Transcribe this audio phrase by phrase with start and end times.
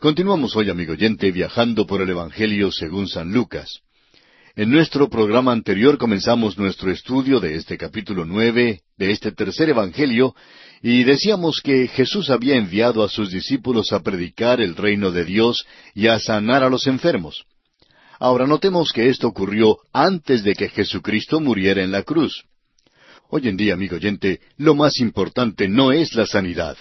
[0.00, 3.80] Continuamos hoy, amigo oyente, viajando por el Evangelio según San Lucas.
[4.54, 10.36] En nuestro programa anterior comenzamos nuestro estudio de este capítulo nueve, de este tercer Evangelio,
[10.82, 15.66] y decíamos que Jesús había enviado a sus discípulos a predicar el reino de Dios
[15.96, 17.44] y a sanar a los enfermos.
[18.20, 22.44] Ahora notemos que esto ocurrió antes de que Jesucristo muriera en la cruz.
[23.30, 26.76] Hoy en día, amigo oyente, lo más importante no es la sanidad.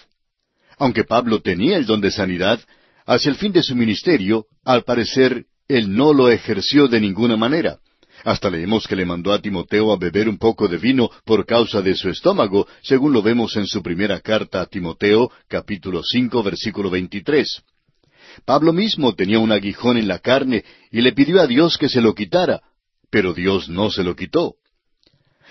[0.77, 2.59] Aunque Pablo tenía el don de sanidad,
[3.07, 7.79] Hacia el fin de su ministerio, al parecer, él no lo ejerció de ninguna manera.
[8.25, 11.81] Hasta leemos que le mandó a Timoteo a beber un poco de vino por causa
[11.81, 16.89] de su estómago, según lo vemos en su primera carta a Timoteo, capítulo cinco, versículo
[16.89, 17.61] veintitrés.
[18.43, 22.01] Pablo mismo tenía un aguijón en la carne y le pidió a Dios que se
[22.01, 22.61] lo quitara,
[23.09, 24.55] pero Dios no se lo quitó.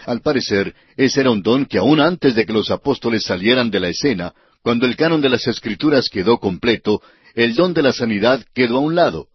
[0.05, 3.81] Al parecer, ese era un don que aún antes de que los apóstoles salieran de
[3.81, 7.01] la escena, cuando el canon de las Escrituras quedó completo,
[7.37, 9.29] el don de la sanidad quedó a un lado.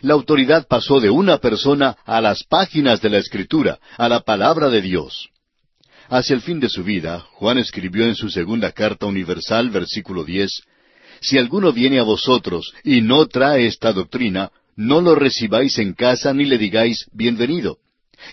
[0.00, 4.68] La autoridad pasó de una persona a las páginas de la Escritura, a la palabra
[4.68, 5.30] de Dios.
[6.08, 10.62] Hacia el fin de su vida, Juan escribió en su segunda carta universal, versículo diez,
[11.20, 16.34] Si alguno viene a vosotros y no trae esta doctrina, no lo recibáis en casa
[16.34, 17.78] ni le digáis bienvenido.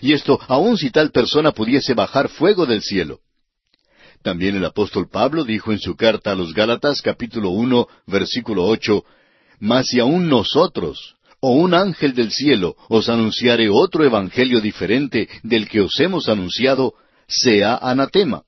[0.00, 3.20] Y esto aun si tal persona pudiese bajar fuego del cielo.
[4.22, 9.04] También el apóstol Pablo dijo en su carta a los Gálatas capítulo uno versículo ocho,
[9.58, 15.68] Mas si aun nosotros, o un ángel del cielo, os anunciare otro evangelio diferente del
[15.68, 16.94] que os hemos anunciado,
[17.26, 18.42] sea anatema.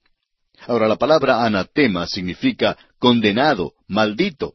[0.67, 4.55] Ahora la palabra anatema significa condenado, maldito.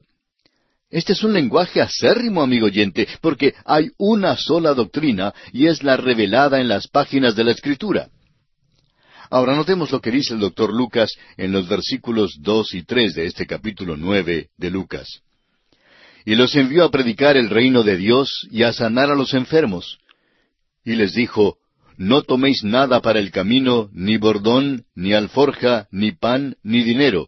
[0.89, 5.97] Este es un lenguaje acérrimo, amigo oyente, porque hay una sola doctrina y es la
[5.97, 8.09] revelada en las páginas de la Escritura.
[9.29, 13.27] Ahora notemos lo que dice el doctor Lucas en los versículos dos y tres de
[13.27, 15.21] este capítulo nueve de Lucas.
[16.25, 19.99] Y los envió a predicar el reino de Dios y a sanar a los enfermos.
[20.83, 21.57] Y les dijo,
[21.95, 27.27] No toméis nada para el camino, ni bordón, ni alforja, ni pan, ni dinero,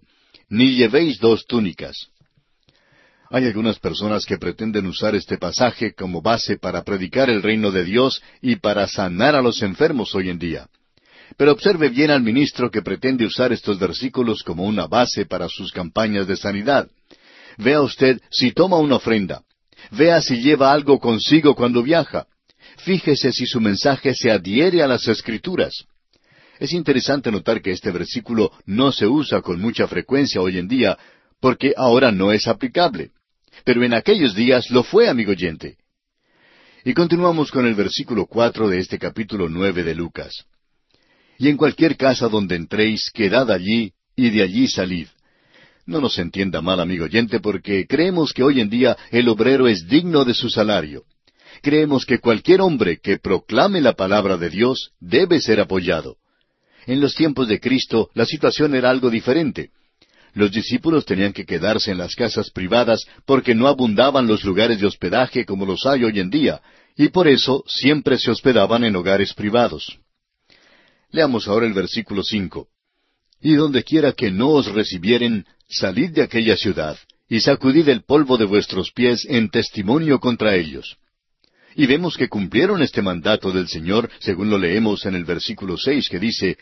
[0.49, 2.07] ni llevéis dos túnicas.
[3.29, 7.85] Hay algunas personas que pretenden usar este pasaje como base para predicar el reino de
[7.85, 10.67] Dios y para sanar a los enfermos hoy en día.
[11.37, 15.71] Pero observe bien al ministro que pretende usar estos versículos como una base para sus
[15.71, 16.89] campañas de sanidad.
[17.57, 19.43] Vea usted si toma una ofrenda.
[19.91, 22.27] Vea si lleva algo consigo cuando viaja.
[22.77, 25.85] Fíjese si su mensaje se adhiere a las escrituras.
[26.59, 30.97] Es interesante notar que este versículo no se usa con mucha frecuencia hoy en día,
[31.39, 33.11] porque ahora no es aplicable.
[33.63, 35.77] Pero en aquellos días lo fue, amigo oyente.
[36.83, 40.45] Y continuamos con el versículo cuatro de este capítulo nueve de Lucas
[41.41, 45.07] y en cualquier casa donde entréis, quedad allí, y de allí salid.
[45.87, 49.87] No nos entienda mal, amigo oyente, porque creemos que hoy en día el obrero es
[49.87, 51.01] digno de su salario.
[51.63, 56.17] Creemos que cualquier hombre que proclame la palabra de Dios debe ser apoyado.
[56.85, 59.71] En los tiempos de Cristo la situación era algo diferente.
[60.35, 64.85] Los discípulos tenían que quedarse en las casas privadas porque no abundaban los lugares de
[64.85, 66.61] hospedaje como los hay hoy en día,
[66.95, 69.97] y por eso siempre se hospedaban en hogares privados.
[71.11, 72.67] Leamos ahora el versículo cinco.
[73.41, 78.37] Y donde quiera que no os recibieren, salid de aquella ciudad, y sacudid el polvo
[78.37, 80.97] de vuestros pies en testimonio contra ellos.
[81.75, 86.09] Y vemos que cumplieron este mandato del Señor, según lo leemos en el versículo seis,
[86.09, 86.57] que dice,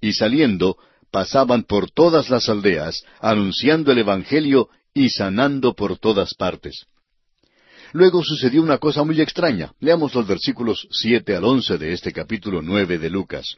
[0.00, 0.76] Y saliendo,
[1.10, 6.86] pasaban por todas las aldeas, anunciando el Evangelio y sanando por todas partes.
[7.92, 9.72] Luego sucedió una cosa muy extraña.
[9.80, 13.56] Leamos los versículos siete al once de este capítulo nueve de Lucas.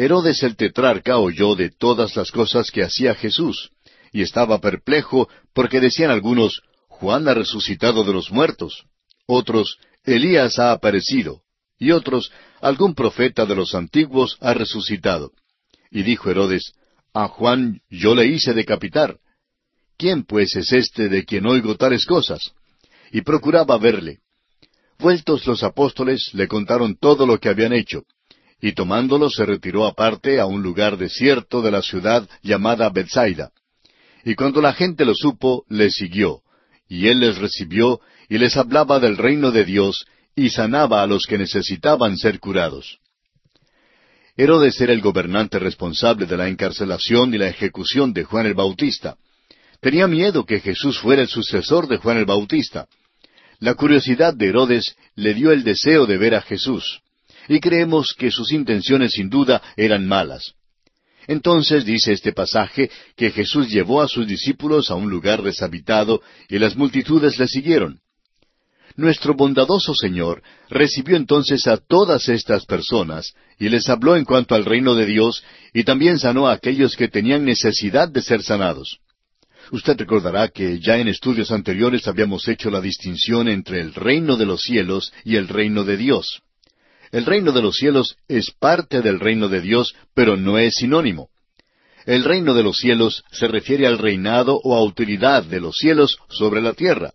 [0.00, 3.72] Herodes el tetrarca oyó de todas las cosas que hacía Jesús,
[4.12, 8.84] y estaba perplejo porque decían algunos, Juan ha resucitado de los muertos,
[9.26, 11.42] otros, Elías ha aparecido,
[11.80, 15.32] y otros, algún profeta de los antiguos ha resucitado.
[15.90, 16.74] Y dijo Herodes,
[17.12, 19.18] A Juan yo le hice decapitar.
[19.96, 22.52] ¿Quién pues es este de quien oigo tales cosas?
[23.10, 24.20] Y procuraba verle.
[24.96, 28.04] Vueltos los apóstoles le contaron todo lo que habían hecho,
[28.60, 33.52] y tomándolo se retiró aparte a un lugar desierto de la ciudad llamada Bethsaida.
[34.24, 36.42] Y cuando la gente lo supo, le siguió,
[36.88, 41.24] y él les recibió, y les hablaba del reino de Dios, y sanaba a los
[41.26, 42.98] que necesitaban ser curados.
[44.36, 49.16] Herodes era el gobernante responsable de la encarcelación y la ejecución de Juan el Bautista.
[49.80, 52.86] Tenía miedo que Jesús fuera el sucesor de Juan el Bautista.
[53.60, 57.00] La curiosidad de Herodes le dio el deseo de ver a Jesús
[57.48, 60.54] y creemos que sus intenciones sin duda eran malas.
[61.26, 66.58] Entonces dice este pasaje que Jesús llevó a sus discípulos a un lugar deshabitado y
[66.58, 68.00] las multitudes le siguieron.
[68.96, 74.64] Nuestro bondadoso Señor recibió entonces a todas estas personas y les habló en cuanto al
[74.64, 78.98] reino de Dios y también sanó a aquellos que tenían necesidad de ser sanados.
[79.70, 84.46] Usted recordará que ya en estudios anteriores habíamos hecho la distinción entre el reino de
[84.46, 86.42] los cielos y el reino de Dios.
[87.10, 91.28] El reino de los cielos es parte del reino de Dios, pero no es sinónimo.
[92.04, 96.60] El reino de los cielos se refiere al reinado o autoridad de los cielos sobre
[96.60, 97.12] la tierra.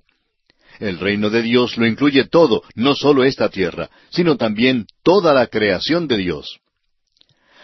[0.80, 5.48] El reino de Dios lo incluye todo, no solo esta tierra, sino también toda la
[5.48, 6.60] creación de Dios.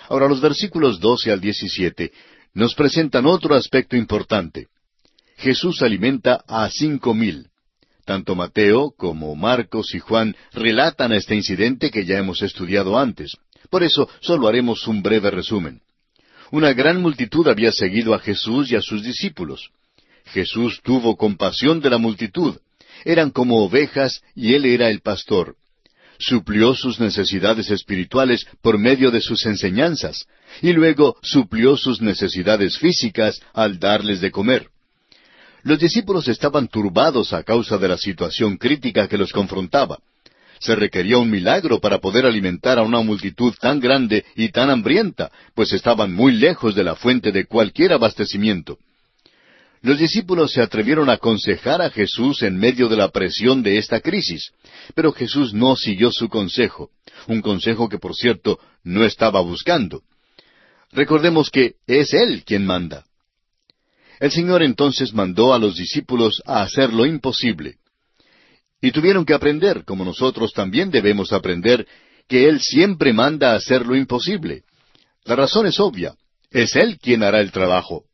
[0.07, 2.11] Ahora los versículos 12 al 17
[2.53, 4.67] nos presentan otro aspecto importante.
[5.37, 7.47] Jesús alimenta a cinco mil.
[8.09, 13.37] Tanto Mateo como Marcos y Juan relatan este incidente que ya hemos estudiado antes.
[13.69, 15.81] Por eso solo haremos un breve resumen.
[16.49, 19.69] Una gran multitud había seguido a Jesús y a sus discípulos.
[20.25, 22.57] Jesús tuvo compasión de la multitud.
[23.05, 25.55] Eran como ovejas y él era el pastor.
[26.17, 30.25] Suplió sus necesidades espirituales por medio de sus enseñanzas,
[30.63, 34.71] y luego suplió sus necesidades físicas al darles de comer.
[35.63, 39.99] Los discípulos estaban turbados a causa de la situación crítica que los confrontaba.
[40.59, 45.31] Se requería un milagro para poder alimentar a una multitud tan grande y tan hambrienta,
[45.55, 48.77] pues estaban muy lejos de la fuente de cualquier abastecimiento.
[49.81, 54.01] Los discípulos se atrevieron a aconsejar a Jesús en medio de la presión de esta
[54.01, 54.51] crisis,
[54.93, 56.89] pero Jesús no siguió su consejo,
[57.27, 60.01] un consejo que por cierto no estaba buscando.
[60.91, 63.05] Recordemos que es Él quien manda.
[64.19, 67.77] El Señor entonces mandó a los discípulos a hacer lo imposible.
[68.81, 71.87] Y tuvieron que aprender, como nosotros también debemos aprender,
[72.27, 74.63] que Él siempre manda a hacer lo imposible.
[75.25, 76.15] La razón es obvia.
[76.51, 78.05] Es Él quien hará el trabajo.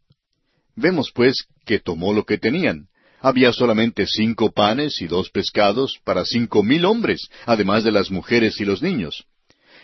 [0.75, 2.87] Vemos, pues, que tomó lo que tenían.
[3.21, 8.59] Había solamente cinco panes y dos pescados para cinco mil hombres, además de las mujeres
[8.59, 9.25] y los niños.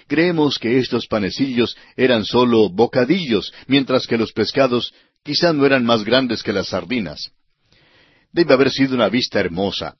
[0.08, 6.04] Creemos que estos panecillos eran solo bocadillos, mientras que los pescados quizá no eran más
[6.04, 7.32] grandes que las sardinas.
[8.32, 9.96] Debe haber sido una vista hermosa.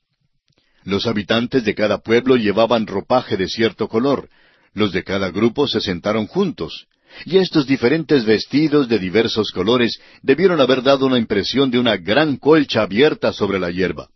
[0.84, 4.28] Los habitantes de cada pueblo llevaban ropaje de cierto color,
[4.74, 6.86] los de cada grupo se sentaron juntos,
[7.24, 12.36] y estos diferentes vestidos de diversos colores debieron haber dado una impresión de una gran
[12.36, 14.08] colcha abierta sobre la hierba.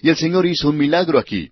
[0.00, 1.50] Y el Señor hizo un milagro aquí.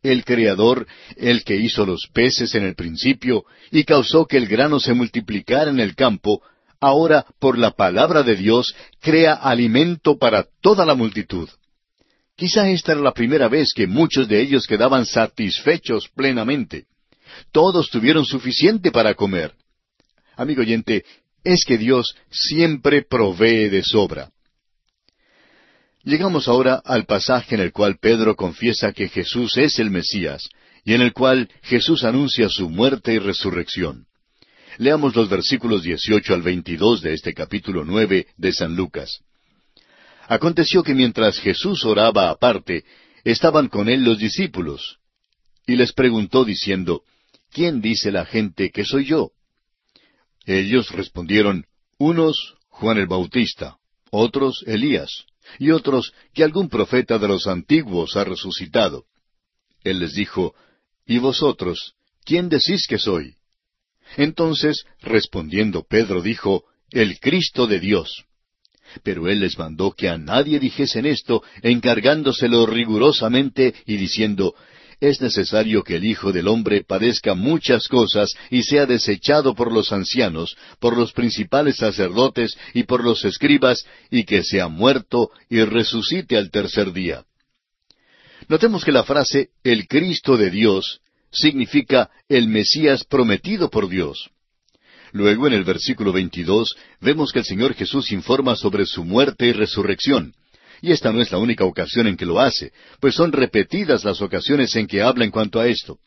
[0.00, 0.86] El Creador,
[1.16, 5.70] el que hizo los peces en el principio y causó que el grano se multiplicara
[5.70, 6.40] en el campo,
[6.80, 11.48] ahora por la palabra de Dios crea alimento para toda la multitud.
[12.36, 16.86] Quizá esta era la primera vez que muchos de ellos quedaban satisfechos plenamente.
[17.52, 19.54] Todos tuvieron suficiente para comer.
[20.36, 21.04] Amigo oyente,
[21.42, 24.30] es que Dios siempre provee de sobra.
[26.04, 30.48] Llegamos ahora al pasaje en el cual Pedro confiesa que Jesús es el Mesías,
[30.84, 34.07] y en el cual Jesús anuncia su muerte y resurrección.
[34.78, 39.24] Leamos los versículos 18 al 22 de este capítulo 9 de San Lucas.
[40.28, 42.84] Aconteció que mientras Jesús oraba aparte,
[43.24, 44.98] estaban con él los discípulos,
[45.66, 47.02] y les preguntó diciendo,
[47.50, 49.32] ¿quién dice la gente que soy yo?
[50.46, 51.66] Ellos respondieron,
[51.98, 53.78] unos Juan el Bautista,
[54.12, 55.24] otros Elías,
[55.58, 59.06] y otros que algún profeta de los antiguos ha resucitado.
[59.82, 60.54] Él les dijo,
[61.04, 61.94] ¿y vosotros,
[62.24, 63.37] quién decís que soy?
[64.16, 68.24] Entonces, respondiendo Pedro, dijo, El Cristo de Dios.
[69.02, 74.54] Pero él les mandó que a nadie dijesen esto, encargándoselo rigurosamente y diciendo,
[75.00, 79.92] es necesario que el Hijo del Hombre padezca muchas cosas y sea desechado por los
[79.92, 86.36] ancianos, por los principales sacerdotes y por los escribas, y que sea muerto y resucite
[86.36, 87.24] al tercer día.
[88.48, 91.00] Notemos que la frase el Cristo de Dios
[91.30, 94.30] significa el Mesías prometido por Dios.
[95.12, 99.52] Luego, en el versículo 22, vemos que el Señor Jesús informa sobre su muerte y
[99.52, 100.34] resurrección.
[100.80, 104.20] Y esta no es la única ocasión en que lo hace, pues son repetidas las
[104.20, 105.98] ocasiones en que habla en cuanto a esto.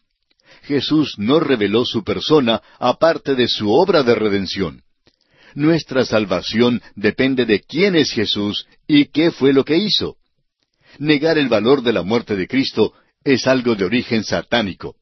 [0.63, 4.83] Jesús no reveló su persona aparte de su obra de redención.
[5.55, 10.15] Nuestra salvación depende de quién es Jesús y qué fue lo que hizo.
[10.99, 14.95] Negar el valor de la muerte de Cristo es algo de origen satánico.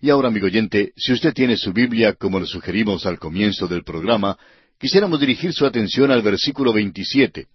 [0.00, 3.84] Y ahora, amigo oyente, si usted tiene su Biblia, como le sugerimos al comienzo del
[3.84, 4.38] programa,
[4.78, 7.48] quisiéramos dirigir su atención al versículo 27,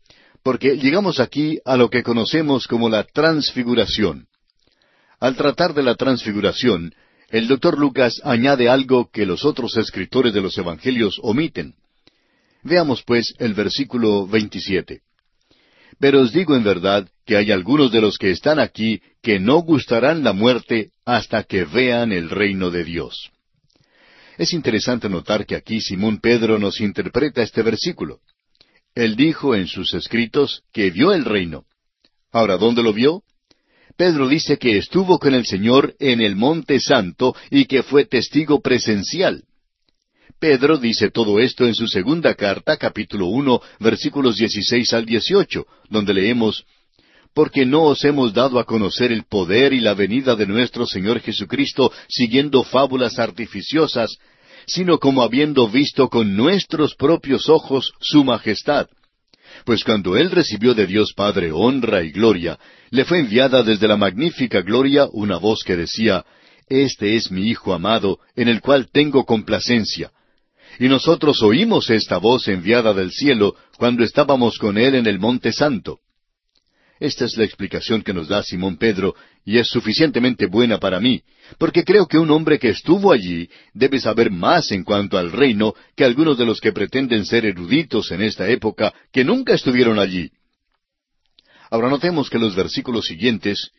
[0.43, 4.27] porque llegamos aquí a lo que conocemos como la transfiguración.
[5.19, 6.93] Al tratar de la transfiguración,
[7.29, 11.73] el doctor Lucas añade algo que los otros escritores de los Evangelios omiten.
[12.61, 15.01] Veamos pues el versículo 27.
[15.99, 19.58] Pero os digo en verdad que hay algunos de los que están aquí que no
[19.62, 23.32] gustarán la muerte hasta que vean el reino de Dios.
[24.38, 28.20] Es interesante notar que aquí Simón Pedro nos interpreta este versículo.
[28.94, 31.65] Él dijo en sus escritos que vio el reino.
[32.32, 33.24] Ahora, ¿dónde lo vio?
[33.98, 38.62] Pedro dice que estuvo con el Señor en el Monte Santo y que fue testigo
[38.62, 39.44] presencial.
[40.39, 46.13] Pedro dice todo esto en su segunda carta, capítulo uno, versículos dieciséis al dieciocho, donde
[46.13, 46.65] leemos
[47.35, 51.19] Porque no os hemos dado a conocer el poder y la venida de nuestro Señor
[51.19, 54.17] Jesucristo siguiendo fábulas artificiosas,
[54.65, 58.87] sino como habiendo visto con nuestros propios ojos su majestad.
[59.65, 62.57] Pues cuando él recibió de Dios Padre honra y gloria,
[62.89, 66.23] le fue enviada desde la magnífica gloria una voz que decía,
[66.69, 70.09] Este es mi Hijo amado, en el cual tengo complacencia.
[70.79, 75.51] Y nosotros oímos esta voz enviada del cielo cuando estábamos con él en el Monte
[75.51, 75.99] Santo.
[76.99, 81.21] Esta es la explicación que nos da Simón Pedro, y es suficientemente buena para mí,
[81.57, 85.73] porque creo que un hombre que estuvo allí debe saber más en cuanto al reino
[85.95, 90.31] que algunos de los que pretenden ser eruditos en esta época que nunca estuvieron allí.
[91.69, 93.71] Ahora notemos que los versículos siguientes,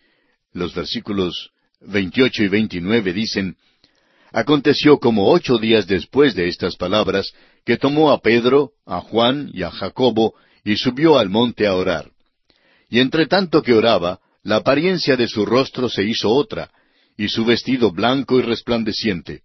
[0.52, 3.56] los versículos 28 y 29 dicen,
[4.32, 7.32] Aconteció como ocho días después de estas palabras,
[7.64, 12.11] que tomó a Pedro, a Juan y a Jacobo, y subió al monte a orar.
[12.88, 16.71] Y entre tanto que oraba, la apariencia de su rostro se hizo otra,
[17.16, 19.43] y su vestido blanco y resplandeciente.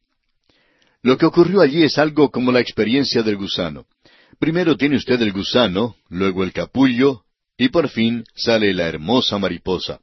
[1.01, 3.86] Lo que ocurrió allí es algo como la experiencia del gusano.
[4.39, 7.24] Primero tiene usted el gusano, luego el capullo,
[7.57, 10.00] y por fin sale la hermosa mariposa.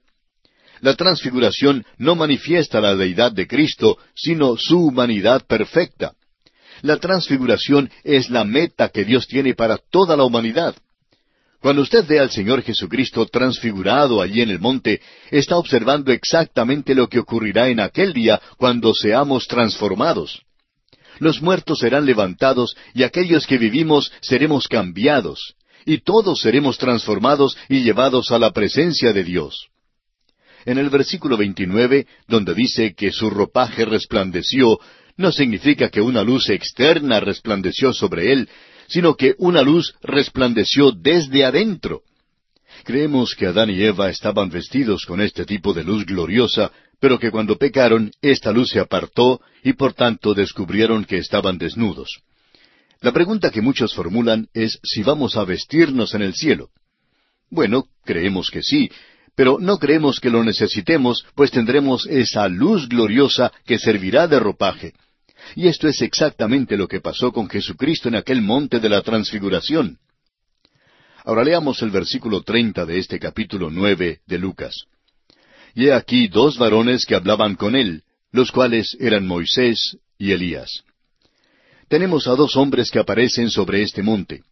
[0.81, 6.15] La transfiguración no manifiesta la deidad de Cristo, sino su humanidad perfecta.
[6.83, 10.77] La transfiguración es la meta que Dios tiene para toda la humanidad.
[11.61, 15.01] Cuando usted ve al Señor Jesucristo transfigurado allí en el monte,
[15.31, 20.43] está observando exactamente lo que ocurrirá en aquel día cuando seamos transformados.
[21.19, 27.83] Los muertos serán levantados y aquellos que vivimos seremos cambiados, y todos seremos transformados y
[27.83, 29.69] llevados a la presencia de Dios.
[30.65, 34.79] En el versículo 29, donde dice que su ropaje resplandeció,
[35.17, 38.49] no significa que una luz externa resplandeció sobre él,
[38.89, 42.03] sino que una luz resplandeció desde adentro.
[42.85, 47.31] Creemos que Adán y Eva estaban vestidos con este tipo de luz gloriosa, pero que
[47.31, 52.21] cuando pecaron, esta luz se apartó y por tanto descubrieron que estaban desnudos.
[53.01, 56.71] La pregunta que muchos formulan es si vamos a vestirnos en el cielo.
[57.51, 58.91] Bueno, creemos que sí,
[59.37, 64.95] pero no creemos que lo necesitemos, pues tendremos esa luz gloriosa que servirá de ropaje.
[65.55, 69.99] Y esto es exactamente lo que pasó con Jesucristo en aquel monte de la transfiguración.
[71.25, 74.85] Ahora leamos el versículo treinta de este capítulo nueve de Lucas.
[75.75, 78.03] Y he aquí dos varones que hablaban con él,
[78.33, 80.85] los cuales eran Moisés y Elías.
[81.89, 84.43] Tenemos a dos hombres que aparecen sobre este monte.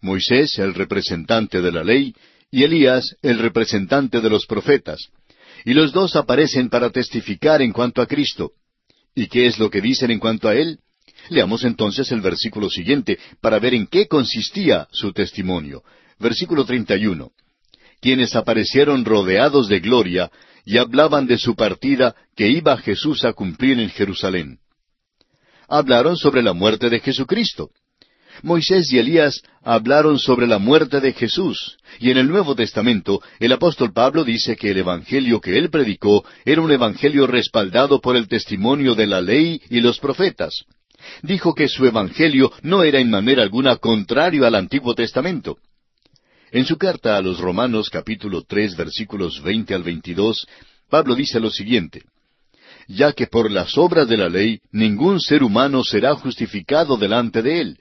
[0.00, 2.14] Moisés, el representante de la ley,
[2.50, 5.08] y Elías, el representante de los profetas.
[5.64, 8.52] Y los dos aparecen para testificar en cuanto a Cristo.
[9.14, 10.78] ¿Y qué es lo que dicen en cuanto a él?
[11.28, 15.82] Leamos entonces el versículo siguiente para ver en qué consistía su testimonio.
[16.18, 17.30] Versículo 31.
[18.00, 20.30] Quienes aparecieron rodeados de gloria
[20.64, 24.58] y hablaban de su partida que iba Jesús a cumplir en Jerusalén.
[25.68, 27.70] Hablaron sobre la muerte de Jesucristo.
[28.42, 33.52] Moisés y Elías hablaron sobre la muerte de Jesús, y en el Nuevo Testamento el
[33.52, 38.28] apóstol Pablo dice que el Evangelio que él predicó era un Evangelio respaldado por el
[38.28, 40.64] testimonio de la ley y los profetas.
[41.22, 45.58] Dijo que su Evangelio no era en manera alguna contrario al Antiguo Testamento.
[46.50, 50.46] En su carta a los Romanos capítulo tres versículos veinte al veintidós,
[50.88, 52.02] Pablo dice lo siguiente
[52.88, 57.60] ya que por las obras de la ley ningún ser humano será justificado delante de
[57.60, 57.78] él,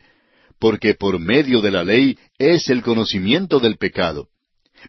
[0.61, 4.27] porque por medio de la ley es el conocimiento del pecado.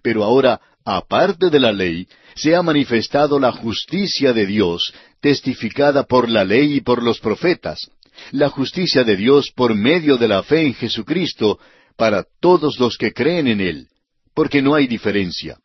[0.02, 6.28] Pero ahora, aparte de la ley, se ha manifestado la justicia de Dios, testificada por
[6.28, 7.90] la ley y por los profetas,
[8.32, 11.58] la justicia de Dios por medio de la fe en Jesucristo,
[11.96, 13.88] para todos los que creen en Él,
[14.34, 15.56] porque no hay diferencia.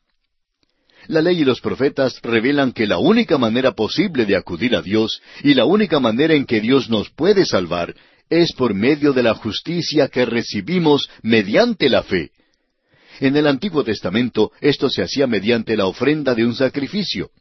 [1.08, 5.22] La ley y los profetas revelan que la única manera posible de acudir a Dios
[5.44, 7.94] y la única manera en que Dios nos puede salvar
[8.29, 12.31] es por medio de la justicia que recibimos mediante la fe.
[13.19, 17.31] En el Antiguo Testamento esto se hacía mediante la ofrenda de un sacrificio.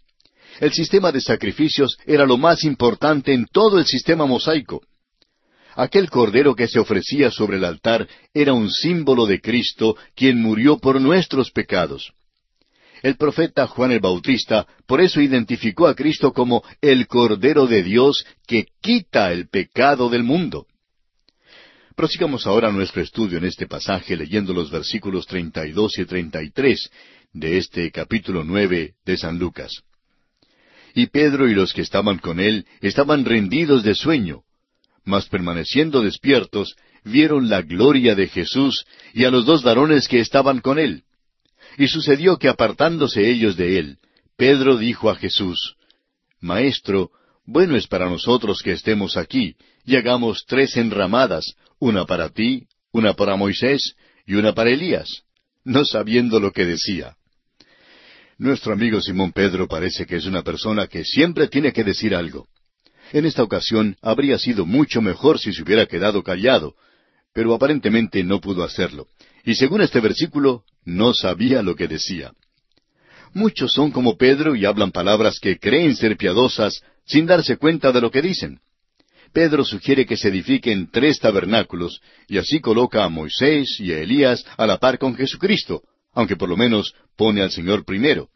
[0.61, 4.83] El sistema de sacrificios era lo más importante en todo el sistema mosaico.
[5.75, 10.79] Aquel cordero que se ofrecía sobre el altar era un símbolo de Cristo, quien murió
[10.79, 12.15] por nuestros pecados.
[13.03, 18.25] El profeta Juan el Bautista por eso identificó a Cristo como el Cordero de Dios
[18.47, 20.67] que quita el pecado del mundo.
[21.97, 26.91] Prosigamos ahora nuestro estudio en este pasaje leyendo los versículos 32 y 33
[27.33, 29.83] de este capítulo nueve de San Lucas.
[30.95, 34.43] Y Pedro y los que estaban con él estaban rendidos de sueño,
[35.07, 38.85] mas permaneciendo despiertos, vieron la gloria de Jesús
[39.15, 41.05] y a los dos varones que estaban con él.
[41.79, 43.99] Y sucedió que apartándose ellos de él,
[44.37, 45.77] Pedro dijo a Jesús,
[46.41, 47.11] Maestro,
[47.47, 53.15] bueno es para nosotros que estemos aquí, y hagamos tres enramadas, una para ti, una
[53.15, 53.95] para Moisés
[54.27, 55.23] y una para Elías,
[55.65, 57.17] no sabiendo lo que decía.
[58.39, 62.47] Nuestro amigo Simón Pedro parece que es una persona que siempre tiene que decir algo.
[63.13, 66.75] En esta ocasión habría sido mucho mejor si se hubiera quedado callado,
[67.33, 69.07] pero aparentemente no pudo hacerlo.
[69.45, 72.33] Y según este versículo, no sabía lo que decía.
[73.33, 78.01] Muchos son como Pedro y hablan palabras que creen ser piadosas sin darse cuenta de
[78.01, 78.61] lo que dicen.
[79.37, 84.43] Pedro sugiere que se edifiquen tres tabernáculos y así coloca a Moisés y a Elías
[84.57, 85.83] a la par con Jesucristo,
[86.15, 88.31] aunque por lo menos pone al Señor primero.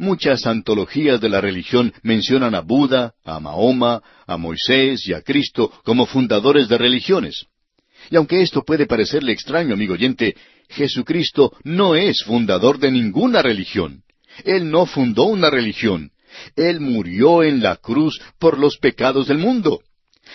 [0.00, 5.70] Muchas antologías de la religión mencionan a Buda, a Mahoma, a Moisés y a Cristo
[5.84, 7.46] como fundadores de religiones.
[8.10, 10.34] Y aunque esto puede parecerle extraño, amigo oyente,
[10.68, 14.02] Jesucristo no es fundador de ninguna religión.
[14.44, 16.10] Él no fundó una religión.
[16.56, 19.80] Él murió en la cruz por los pecados del mundo.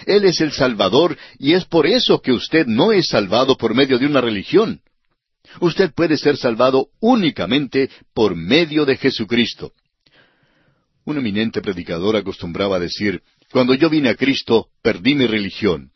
[0.06, 3.98] Él es el Salvador y es por eso que usted no es salvado por medio
[3.98, 4.82] de una religión.
[5.60, 9.72] Usted puede ser salvado únicamente por medio de Jesucristo.
[11.06, 13.22] Un eminente predicador acostumbraba a decir,
[13.52, 15.92] cuando yo vine a Cristo, perdí mi religión.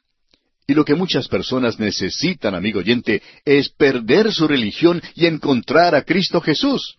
[0.68, 6.04] Y lo que muchas personas necesitan, amigo oyente, es perder su religión y encontrar a
[6.04, 6.98] Cristo Jesús.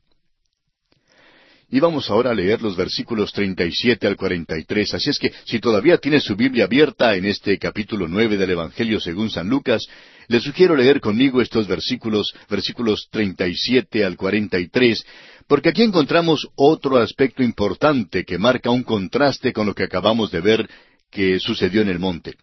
[1.71, 4.95] Y vamos ahora a leer los versículos 37 al 43.
[4.95, 8.99] Así es que si todavía tiene su Biblia abierta en este capítulo nueve del Evangelio
[9.01, 9.87] según San Lucas,
[10.29, 15.05] le sugiero leer conmigo estos versículos, versículos 37 al 43,
[15.47, 20.41] porque aquí encontramos otro aspecto importante que marca un contraste con lo que acabamos de
[20.41, 20.71] ver
[21.11, 22.37] que sucedió en el monte.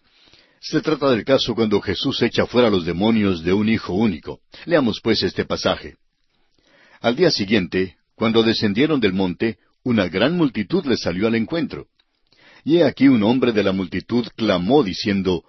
[0.60, 4.38] Se trata del caso cuando Jesús echa fuera a los demonios de un hijo único.
[4.66, 5.96] Leamos pues este pasaje.
[7.00, 11.86] Al día siguiente, cuando descendieron del monte, una gran multitud les salió al encuentro.
[12.64, 15.44] Y he aquí un hombre de la multitud clamó diciendo,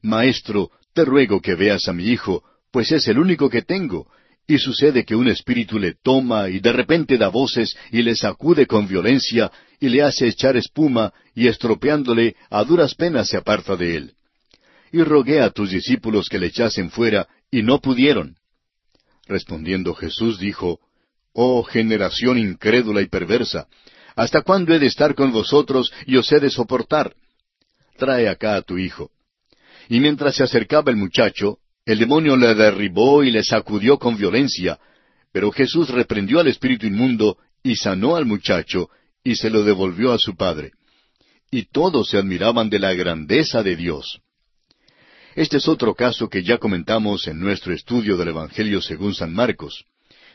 [0.00, 4.08] Maestro, te ruego que veas a mi hijo, pues es el único que tengo,
[4.46, 8.66] y sucede que un espíritu le toma y de repente da voces y le sacude
[8.66, 13.96] con violencia y le hace echar espuma y estropeándole a duras penas se aparta de
[13.96, 14.12] él.
[14.92, 18.36] Y rogué a tus discípulos que le echasen fuera y no pudieron.
[19.26, 20.80] Respondiendo Jesús dijo,
[21.32, 23.66] Oh generación incrédula y perversa,
[24.14, 27.14] ¿hasta cuándo he de estar con vosotros y os he de soportar?
[27.96, 29.10] Trae acá a tu hijo.
[29.88, 34.78] Y mientras se acercaba el muchacho, el demonio le derribó y le sacudió con violencia,
[35.32, 38.90] pero Jesús reprendió al espíritu inmundo y sanó al muchacho
[39.24, 40.72] y se lo devolvió a su padre.
[41.50, 44.20] Y todos se admiraban de la grandeza de Dios.
[45.34, 49.86] Este es otro caso que ya comentamos en nuestro estudio del Evangelio según San Marcos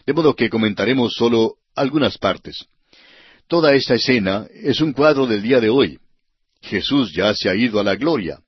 [0.08, 2.66] de modo que comentaremos solo algunas partes.
[3.48, 6.00] Toda esta escena es un cuadro del día de hoy.
[6.62, 8.40] Jesús ya se ha ido a la gloria.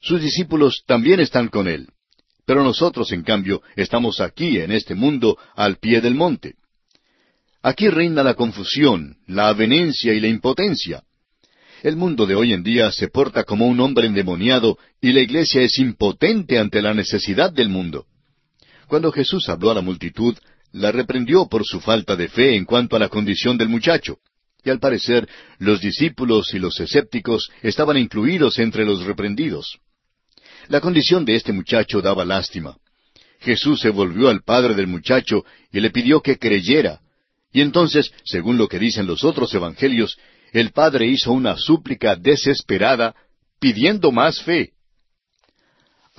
[0.00, 1.88] Sus discípulos también están con él.
[2.46, 6.54] Pero nosotros, en cambio, estamos aquí, en este mundo, al pie del monte.
[7.62, 11.02] Aquí reina la confusión, la avenencia y la impotencia.
[11.82, 15.62] El mundo de hoy en día se porta como un hombre endemoniado y la iglesia
[15.62, 18.06] es impotente ante la necesidad del mundo.
[18.86, 20.36] Cuando Jesús habló a la multitud,
[20.72, 24.18] la reprendió por su falta de fe en cuanto a la condición del muchacho.
[24.62, 25.28] Y al parecer
[25.58, 29.78] los discípulos y los escépticos estaban incluidos entre los reprendidos.
[30.68, 32.76] La condición de este muchacho daba lástima.
[33.40, 37.00] Jesús se volvió al padre del muchacho y le pidió que creyera.
[37.52, 40.18] Y entonces, según lo que dicen los otros evangelios,
[40.52, 43.14] el padre hizo una súplica desesperada
[43.58, 44.72] pidiendo más fe.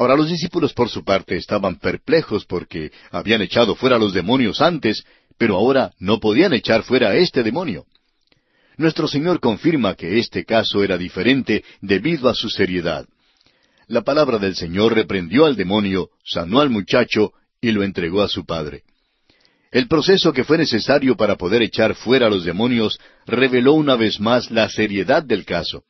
[0.02, 4.60] Ahora los discípulos por su parte estaban perplejos porque habían echado fuera a los demonios
[4.60, 5.04] antes,
[5.38, 7.86] pero ahora no podían echar fuera a este demonio.
[8.78, 13.06] Nuestro Señor confirma que este caso era diferente debido a su seriedad.
[13.86, 18.44] La palabra del Señor reprendió al demonio, sanó al muchacho y lo entregó a su
[18.44, 18.82] padre.
[19.70, 24.20] El proceso que fue necesario para poder echar fuera a los demonios reveló una vez
[24.20, 25.84] más la seriedad del caso.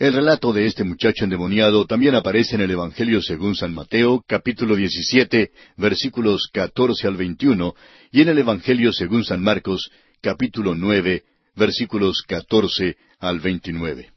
[0.00, 4.74] El relato de este muchacho endemoniado también aparece en el Evangelio según San Mateo, capítulo
[4.74, 7.74] 17, versículos 14 al 21,
[8.10, 9.90] y en el Evangelio según San Marcos,
[10.22, 11.22] capítulo 9,
[11.54, 14.10] versículos 14 al 29.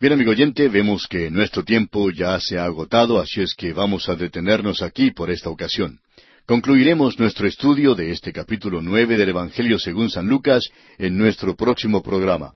[0.00, 4.08] Bien, amigo oyente, vemos que nuestro tiempo ya se ha agotado, así es que vamos
[4.08, 6.00] a detenernos aquí por esta ocasión.
[6.44, 12.02] Concluiremos nuestro estudio de este capítulo nueve del Evangelio según San Lucas en nuestro próximo
[12.02, 12.52] programa.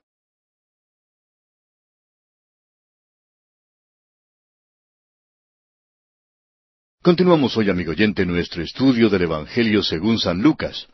[7.05, 10.87] Continuamos hoy, amigo oyente, nuestro estudio del Evangelio según San Lucas.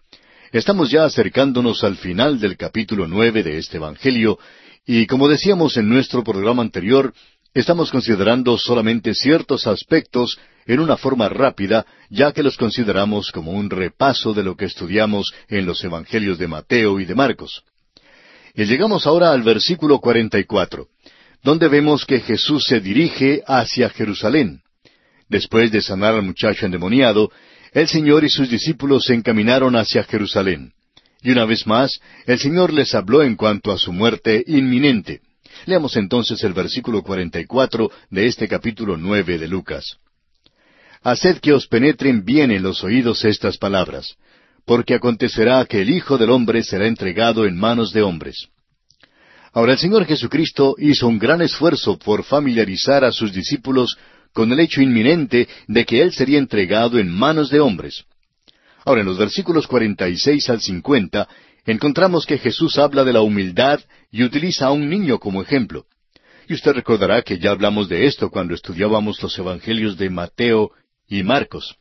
[0.52, 4.38] Estamos ya acercándonos al final del capítulo nueve de este Evangelio,
[4.86, 7.14] y como decíamos en nuestro programa anterior,
[7.54, 13.70] estamos considerando solamente ciertos aspectos en una forma rápida, ya que los consideramos como un
[13.70, 17.64] repaso de lo que estudiamos en los Evangelios de Mateo y de Marcos.
[18.54, 20.90] Y llegamos ahora al versículo 44,
[21.42, 24.62] donde vemos que Jesús se dirige hacia Jerusalén.
[25.32, 27.32] Después de sanar al muchacho endemoniado,
[27.72, 30.74] el Señor y sus discípulos se encaminaron hacia Jerusalén.
[31.24, 35.22] Y una vez más, el Señor les habló en cuanto a su muerte inminente.
[35.66, 40.00] Leamos entonces el versículo 44 de este capítulo nueve de Lucas.
[41.02, 44.18] Haced que os penetren bien en los oídos estas palabras,
[44.66, 48.50] porque acontecerá que el Hijo del Hombre será entregado en manos de hombres.
[49.54, 53.98] Ahora el Señor Jesucristo hizo un gran esfuerzo por familiarizar a sus discípulos
[54.34, 58.06] con el hecho inminente de que Él sería entregado en manos de hombres.
[58.86, 61.28] Ahora en los versículos 46 al 50
[61.66, 63.80] encontramos que Jesús habla de la humildad
[64.12, 65.86] y utiliza a un niño como ejemplo.
[66.48, 70.72] Y usted recordará que ya hablamos de esto cuando estudiábamos los Evangelios de Mateo
[71.08, 71.78] y Marcos.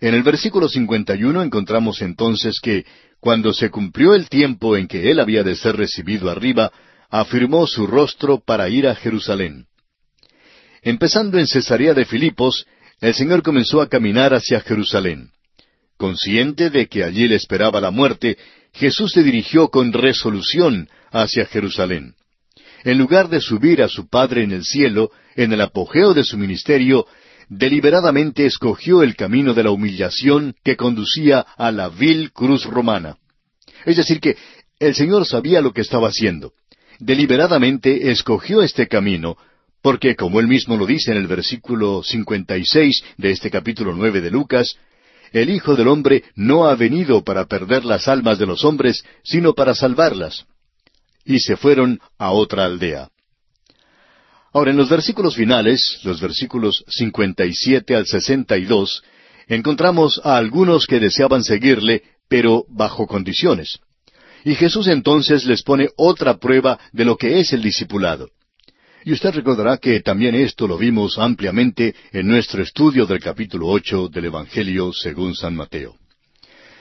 [0.00, 2.84] En el versículo 51 encontramos entonces que,
[3.20, 6.72] cuando se cumplió el tiempo en que él había de ser recibido arriba,
[7.08, 9.66] afirmó su rostro para ir a Jerusalén.
[10.82, 12.66] Empezando en Cesarea de Filipos,
[13.00, 15.30] el Señor comenzó a caminar hacia Jerusalén.
[15.96, 18.36] Consciente de que allí le esperaba la muerte,
[18.72, 22.14] Jesús se dirigió con resolución hacia Jerusalén.
[22.82, 26.36] En lugar de subir a su Padre en el cielo, en el apogeo de su
[26.36, 27.06] ministerio,
[27.48, 33.18] deliberadamente escogió el camino de la humillación que conducía a la vil cruz romana.
[33.84, 34.36] Es decir, que
[34.80, 36.54] el Señor sabía lo que estaba haciendo.
[36.98, 39.36] Deliberadamente escogió este camino,
[39.82, 44.30] porque, como él mismo lo dice en el versículo 56 de este capítulo nueve de
[44.30, 44.76] Lucas,
[45.32, 49.54] el Hijo del Hombre no ha venido para perder las almas de los hombres, sino
[49.54, 50.46] para salvarlas.
[51.24, 53.08] Y se fueron a otra aldea.
[54.52, 59.02] Ahora, en los versículos finales, los versículos 57 al 62,
[59.48, 63.80] encontramos a algunos que deseaban seguirle, pero bajo condiciones.
[64.44, 68.28] Y Jesús entonces les pone otra prueba de lo que es el discipulado.
[69.04, 74.08] Y usted recordará que también esto lo vimos ampliamente en nuestro estudio del capítulo ocho
[74.08, 75.96] del Evangelio según San Mateo.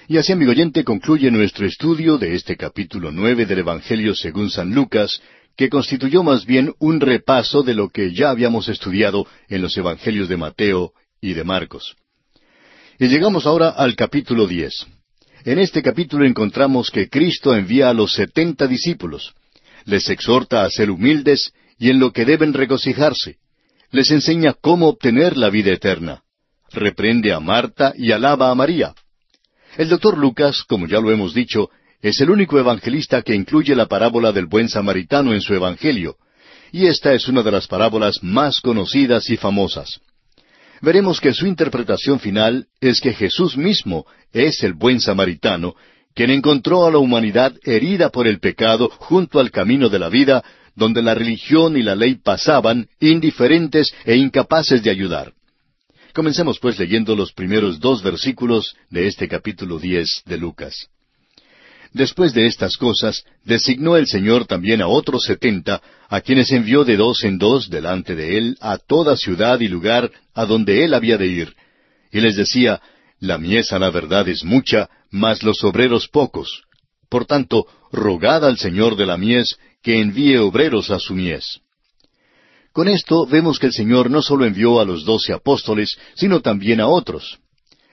[0.08, 4.74] Y así, amigo oyente, concluye nuestro estudio de este capítulo nueve del Evangelio según San
[4.74, 5.20] Lucas,
[5.58, 10.30] que constituyó más bien un repaso de lo que ya habíamos estudiado en los Evangelios
[10.30, 11.96] de Mateo y de Marcos.
[13.00, 14.86] Y llegamos ahora al capítulo diez.
[15.44, 19.34] En este capítulo encontramos que Cristo envía a los setenta discípulos.
[19.86, 21.52] Les exhorta a ser humildes
[21.82, 23.38] y en lo que deben regocijarse.
[23.90, 26.22] Les enseña cómo obtener la vida eterna.
[26.72, 28.94] Reprende a Marta y alaba a María.
[29.78, 33.88] El doctor Lucas, como ya lo hemos dicho, es el único evangelista que incluye la
[33.88, 36.18] parábola del buen samaritano en su evangelio,
[36.72, 40.02] y esta es una de las parábolas más conocidas y famosas.
[40.82, 45.74] Veremos que su interpretación final es que Jesús mismo es el buen samaritano,
[46.14, 50.44] quien encontró a la humanidad herida por el pecado junto al camino de la vida,
[50.76, 55.34] donde la religión y la ley pasaban, indiferentes e incapaces de ayudar.
[56.14, 60.90] Comencemos pues leyendo los primeros dos versículos de este capítulo diez de Lucas.
[61.94, 66.96] Después de estas cosas, designó el Señor también a otros setenta, a quienes envió de
[66.96, 71.18] dos en dos delante de él a toda ciudad y lugar a donde él había
[71.18, 71.54] de ir.
[72.12, 72.82] Y les decía,
[73.20, 76.64] La mies a la verdad es mucha, mas los obreros pocos.
[77.10, 81.60] Por tanto, rogad al Señor de la mies que envíe obreros a su mies.
[82.72, 86.80] Con esto vemos que el Señor no solo envió a los doce apóstoles, sino también
[86.80, 87.40] a otros.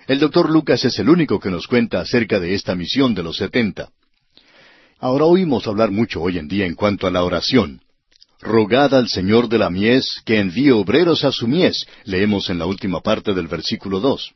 [0.06, 3.36] El doctor Lucas es el único que nos cuenta acerca de esta misión de los
[3.36, 3.90] setenta.
[5.00, 7.82] Ahora oímos hablar mucho hoy en día en cuanto a la oración.
[8.40, 12.66] Rogad al Señor de la mies que envíe obreros a su mies, leemos en la
[12.66, 14.32] última parte del versículo dos.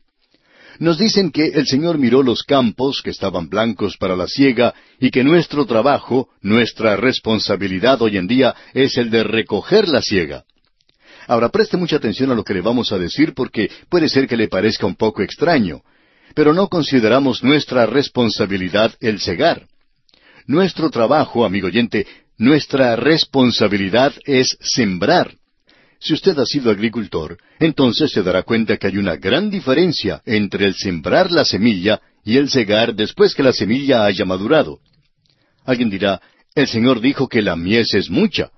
[0.79, 5.11] Nos dicen que el Señor miró los campos que estaban blancos para la siega y
[5.11, 10.45] que nuestro trabajo, nuestra responsabilidad hoy en día es el de recoger la siega.
[11.27, 14.35] Ahora preste mucha atención a lo que le vamos a decir porque puede ser que
[14.35, 15.81] le parezca un poco extraño,
[16.33, 19.67] pero no consideramos nuestra responsabilidad el cegar.
[20.47, 22.05] Nuestro trabajo, amigo oyente,
[22.37, 25.35] nuestra responsabilidad es sembrar.
[26.03, 30.65] Si usted ha sido agricultor, entonces se dará cuenta que hay una gran diferencia entre
[30.65, 34.79] el sembrar la semilla y el cegar después que la semilla haya madurado.
[35.63, 36.21] Alguien dirá,
[36.55, 38.51] el Señor dijo que la mies es mucha.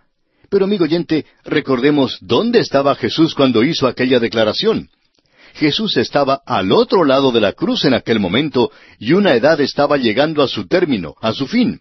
[0.49, 4.89] Pero amigo oyente, recordemos dónde estaba Jesús cuando hizo aquella declaración.
[5.53, 9.97] Jesús estaba al otro lado de la cruz en aquel momento y una edad estaba
[9.97, 11.79] llegando a su término, a su fin.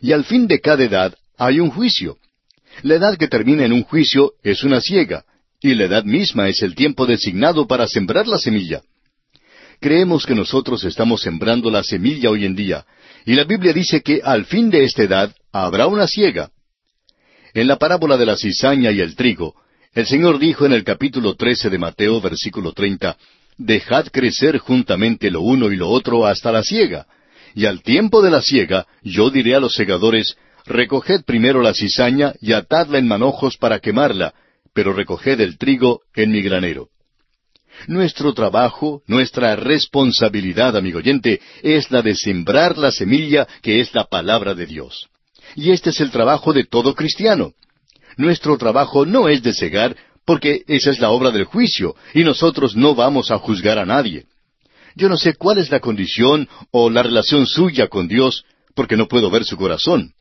[0.00, 2.16] Y al fin de cada edad hay un juicio.
[2.82, 5.24] La edad que termina en un juicio es una ciega,
[5.60, 8.82] y la edad misma es el tiempo designado para sembrar la semilla.
[9.80, 12.84] Creemos que nosotros estamos sembrando la semilla hoy en día,
[13.24, 16.50] y la Biblia dice que al fin de esta edad habrá una ciega.
[17.54, 19.54] En la parábola de la cizaña y el trigo,
[19.94, 23.16] el Señor dijo en el capítulo trece de Mateo, versículo treinta,
[23.56, 27.06] Dejad crecer juntamente lo uno y lo otro hasta la siega.
[27.54, 32.34] Y al tiempo de la siega, yo diré a los segadores, Recoged primero la cizaña
[32.40, 34.34] y atadla en manojos para quemarla,
[34.72, 36.88] pero recoged el trigo en mi granero.
[37.86, 44.04] Nuestro trabajo, nuestra responsabilidad, amigo oyente, es la de sembrar la semilla que es la
[44.04, 45.08] palabra de Dios.
[45.54, 47.52] Y este es el trabajo de todo cristiano.
[48.16, 52.74] Nuestro trabajo no es de cegar, porque esa es la obra del juicio, y nosotros
[52.74, 54.24] no vamos a juzgar a nadie.
[54.94, 59.08] Yo no sé cuál es la condición o la relación suya con Dios, porque no
[59.08, 60.14] puedo ver su corazón.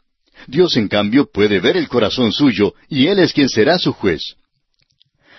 [0.47, 4.35] Dios, en cambio, puede ver el corazón suyo, y Él es quien será su juez.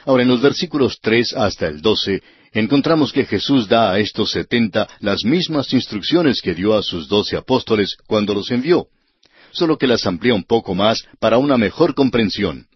[0.04, 4.88] Ahora, en los versículos tres hasta el doce, encontramos que Jesús da a estos setenta
[5.00, 8.88] las mismas instrucciones que dio a sus doce apóstoles cuando los envió
[9.54, 12.66] solo que las amplía un poco más para una mejor comprensión.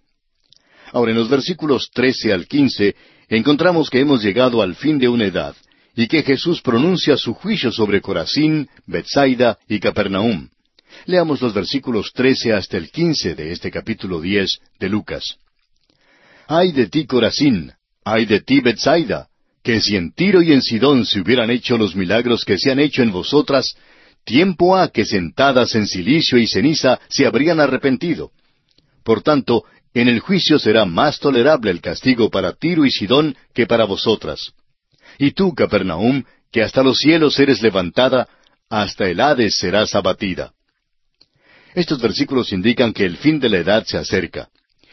[0.92, 2.94] Ahora, en los versículos trece al quince,
[3.28, 5.54] encontramos que hemos llegado al fin de una edad,
[5.94, 10.48] y que Jesús pronuncia su juicio sobre Corazín, Bethsaida y Capernaum.
[11.08, 15.38] Leamos los versículos trece hasta el quince de este capítulo diez de Lucas.
[16.46, 17.72] Ay de ti, Corazín,
[18.04, 19.28] ay de ti, Bethsaida,
[19.64, 22.78] que si en Tiro y en Sidón se hubieran hecho los milagros que se han
[22.78, 23.74] hecho en vosotras,
[24.22, 28.30] tiempo ha que sentadas en silicio y ceniza se habrían arrepentido.
[29.02, 33.66] Por tanto, en el juicio será más tolerable el castigo para Tiro y Sidón que
[33.66, 34.52] para vosotras.
[35.18, 38.28] Y tú, Capernaum, que hasta los cielos eres levantada,
[38.68, 40.52] hasta el Hades serás abatida.
[41.74, 44.48] Estos versículos indican que el fin de la edad se acerca.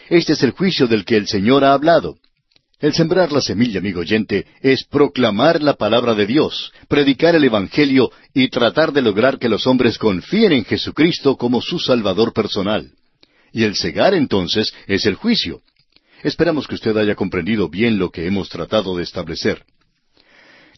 [0.10, 2.18] Este es el juicio del que el Señor ha hablado.
[2.80, 8.12] El sembrar la semilla, amigo oyente, es proclamar la palabra de Dios, predicar el Evangelio
[8.34, 12.92] y tratar de lograr que los hombres confíen en Jesucristo como su Salvador personal.
[13.54, 15.62] Y el cegar entonces es el juicio.
[16.22, 19.64] Esperamos que usted haya comprendido bien lo que hemos tratado de establecer.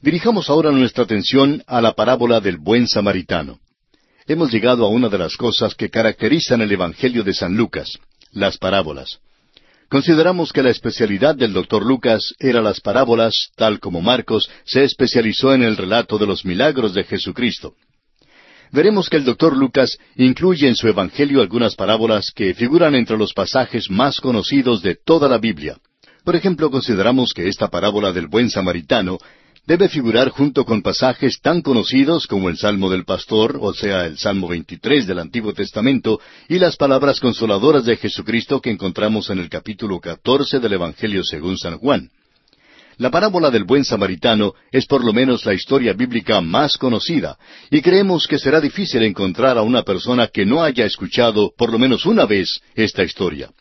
[0.02, 3.60] Dirijamos ahora nuestra atención a la parábola del buen samaritano.
[4.30, 7.98] Hemos llegado a una de las cosas que caracterizan el Evangelio de San Lucas,
[8.34, 9.20] las parábolas.
[9.88, 15.54] Consideramos que la especialidad del doctor Lucas era las parábolas, tal como Marcos se especializó
[15.54, 17.76] en el relato de los milagros de Jesucristo.
[18.74, 23.32] Veremos que el doctor Lucas incluye en su Evangelio algunas parábolas que figuran entre los
[23.32, 25.78] pasajes más conocidos de toda la Biblia.
[26.26, 29.20] Por ejemplo, consideramos que esta parábola del buen samaritano
[29.68, 34.18] debe figurar junto con pasajes tan conocidos como el Salmo del Pastor, o sea, el
[34.18, 39.50] Salmo 23 del Antiguo Testamento, y las palabras consoladoras de Jesucristo que encontramos en el
[39.50, 42.10] capítulo 14 del Evangelio según San Juan.
[42.96, 47.38] La parábola del buen samaritano es por lo menos la historia bíblica más conocida,
[47.70, 51.78] y creemos que será difícil encontrar a una persona que no haya escuchado por lo
[51.78, 53.52] menos una vez esta historia.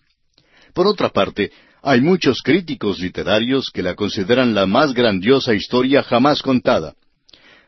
[0.73, 1.51] Por otra parte,
[1.87, 6.95] hay muchos críticos literarios que la consideran la más grandiosa historia jamás contada.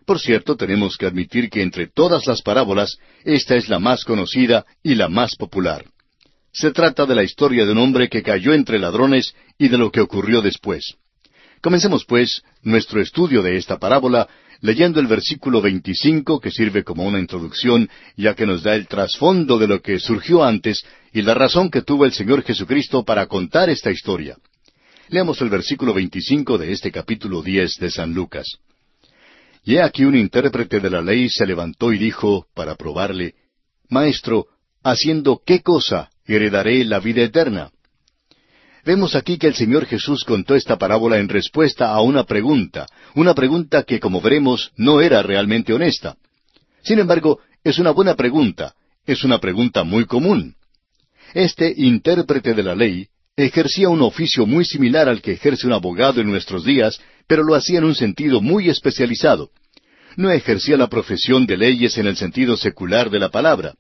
[0.05, 4.67] Por cierto, tenemos que admitir que entre todas las parábolas, esta es la más conocida
[4.83, 5.85] y la más popular.
[6.51, 9.93] Se trata de la historia de un hombre que cayó entre ladrones y de lo
[9.93, 10.97] que ocurrió después.
[11.61, 14.27] Comencemos, pues, nuestro estudio de esta parábola
[14.61, 19.59] leyendo el versículo 25 que sirve como una introducción, ya que nos da el trasfondo
[19.59, 23.71] de lo que surgió antes y la razón que tuvo el Señor Jesucristo para contar
[23.71, 24.37] esta historia.
[25.09, 28.59] Leamos el versículo 25 de este capítulo 10 de San Lucas.
[29.65, 33.35] Y he aquí un intérprete de la ley se levantó y dijo, para probarle,
[33.89, 34.47] Maestro,
[34.83, 37.71] ¿haciendo qué cosa heredaré la vida eterna?
[38.89, 43.35] Vemos aquí que el Señor Jesús contó esta parábola en respuesta a una pregunta, una
[43.35, 46.17] pregunta que, como veremos, no era realmente honesta.
[46.83, 48.73] Sin embargo, es una buena pregunta,
[49.05, 50.55] es una pregunta muy común.
[51.35, 56.23] Este intérprete de la ley ejercía un oficio muy similar al que ejerce un abogado
[56.23, 59.51] en nuestros días, pero lo hacía en un sentido muy especializado.
[60.17, 63.75] No ejercía la profesión de leyes en el sentido secular de la palabra.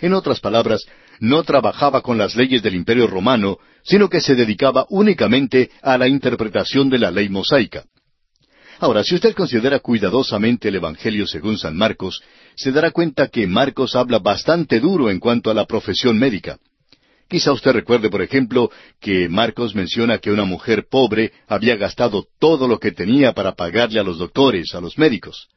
[0.00, 0.86] En otras palabras,
[1.20, 6.08] no trabajaba con las leyes del Imperio romano, sino que se dedicaba únicamente a la
[6.08, 7.84] interpretación de la ley mosaica.
[8.78, 12.22] Ahora, si usted considera cuidadosamente el Evangelio según San Marcos,
[12.56, 16.58] se dará cuenta que Marcos habla bastante duro en cuanto a la profesión médica.
[17.28, 22.68] Quizá usted recuerde, por ejemplo, que Marcos menciona que una mujer pobre había gastado todo
[22.68, 25.48] lo que tenía para pagarle a los doctores, a los médicos.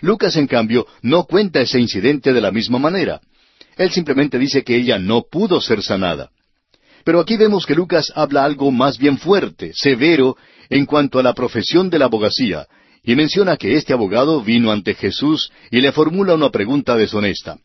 [0.00, 3.20] Lucas, en cambio, no cuenta ese incidente de la misma manera.
[3.76, 6.30] Él simplemente dice que ella no pudo ser sanada.
[7.04, 10.36] Pero aquí vemos que Lucas habla algo más bien fuerte, severo,
[10.70, 12.66] en cuanto a la profesión de la abogacía,
[13.02, 17.58] y menciona que este abogado vino ante Jesús y le formula una pregunta deshonesta.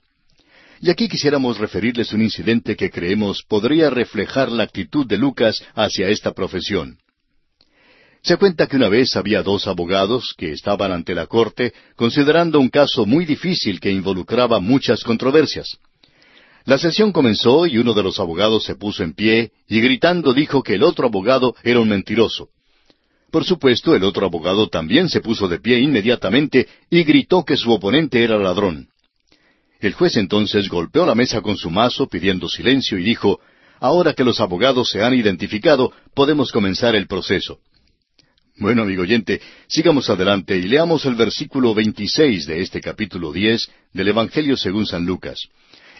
[0.81, 6.09] Y aquí quisiéramos referirles un incidente que creemos podría reflejar la actitud de Lucas hacia
[6.09, 6.97] esta profesión.
[8.21, 12.69] Se cuenta que una vez había dos abogados que estaban ante la corte considerando un
[12.69, 15.79] caso muy difícil que involucraba muchas controversias.
[16.69, 20.61] La sesión comenzó y uno de los abogados se puso en pie y gritando dijo
[20.61, 22.49] que el otro abogado era un mentiroso.
[23.31, 27.71] Por supuesto, el otro abogado también se puso de pie inmediatamente y gritó que su
[27.71, 28.87] oponente era ladrón.
[29.79, 33.39] El juez entonces golpeó la mesa con su mazo pidiendo silencio y dijo,
[33.79, 37.57] Ahora que los abogados se han identificado, podemos comenzar el proceso.
[38.57, 44.09] Bueno, amigo oyente, sigamos adelante y leamos el versículo 26 de este capítulo 10 del
[44.09, 45.49] Evangelio según San Lucas.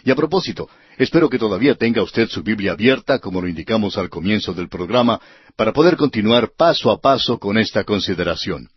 [0.04, 4.08] Y a propósito, espero que todavía tenga usted su Biblia abierta, como lo indicamos al
[4.08, 5.20] comienzo del programa,
[5.56, 8.68] para poder continuar paso a paso con esta consideración.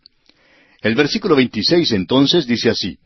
[0.82, 2.98] El versículo 26 entonces dice así,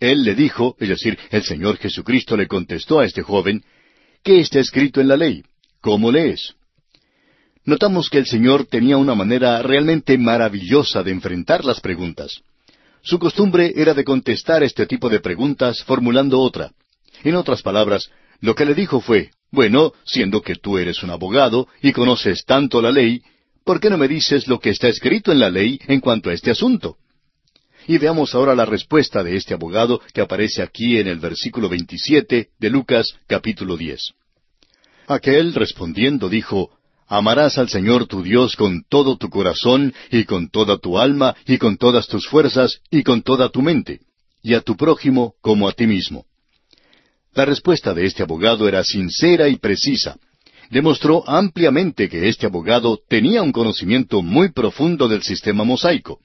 [0.00, 3.64] Él le dijo, es decir, el Señor Jesucristo le contestó a este joven,
[4.24, 5.44] ¿qué está escrito en la ley?
[5.80, 6.54] ¿Cómo lees?
[7.64, 12.40] Notamos que el Señor tenía una manera realmente maravillosa de enfrentar las preguntas.
[13.02, 16.72] Su costumbre era de contestar este tipo de preguntas formulando otra.
[17.26, 18.08] En otras palabras,
[18.40, 22.80] lo que le dijo fue, bueno, siendo que tú eres un abogado y conoces tanto
[22.80, 23.20] la ley,
[23.64, 26.34] ¿por qué no me dices lo que está escrito en la ley en cuanto a
[26.34, 26.98] este asunto?
[27.88, 32.50] Y veamos ahora la respuesta de este abogado que aparece aquí en el versículo 27
[32.56, 34.12] de Lucas capítulo 10.
[35.08, 40.78] Aquel respondiendo dijo, Amarás al Señor tu Dios con todo tu corazón y con toda
[40.78, 44.02] tu alma y con todas tus fuerzas y con toda tu mente,
[44.44, 46.24] y a tu prójimo como a ti mismo.
[47.36, 50.16] La respuesta de este abogado era sincera y precisa.
[50.70, 56.20] Demostró ampliamente que este abogado tenía un conocimiento muy profundo del sistema mosaico.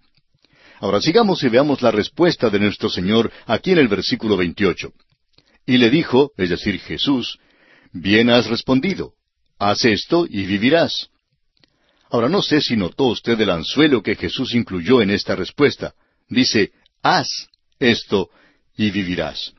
[0.79, 4.93] Ahora sigamos y veamos la respuesta de nuestro Señor aquí en el versículo 28.
[5.65, 7.37] Y le dijo, es decir, Jesús,
[7.91, 9.11] Bien has respondido,
[9.59, 11.09] haz esto y vivirás.
[12.09, 15.93] Ahora no sé si notó usted el anzuelo que Jesús incluyó en esta respuesta.
[16.29, 16.71] Dice,
[17.03, 18.29] haz esto
[18.77, 19.53] y vivirás.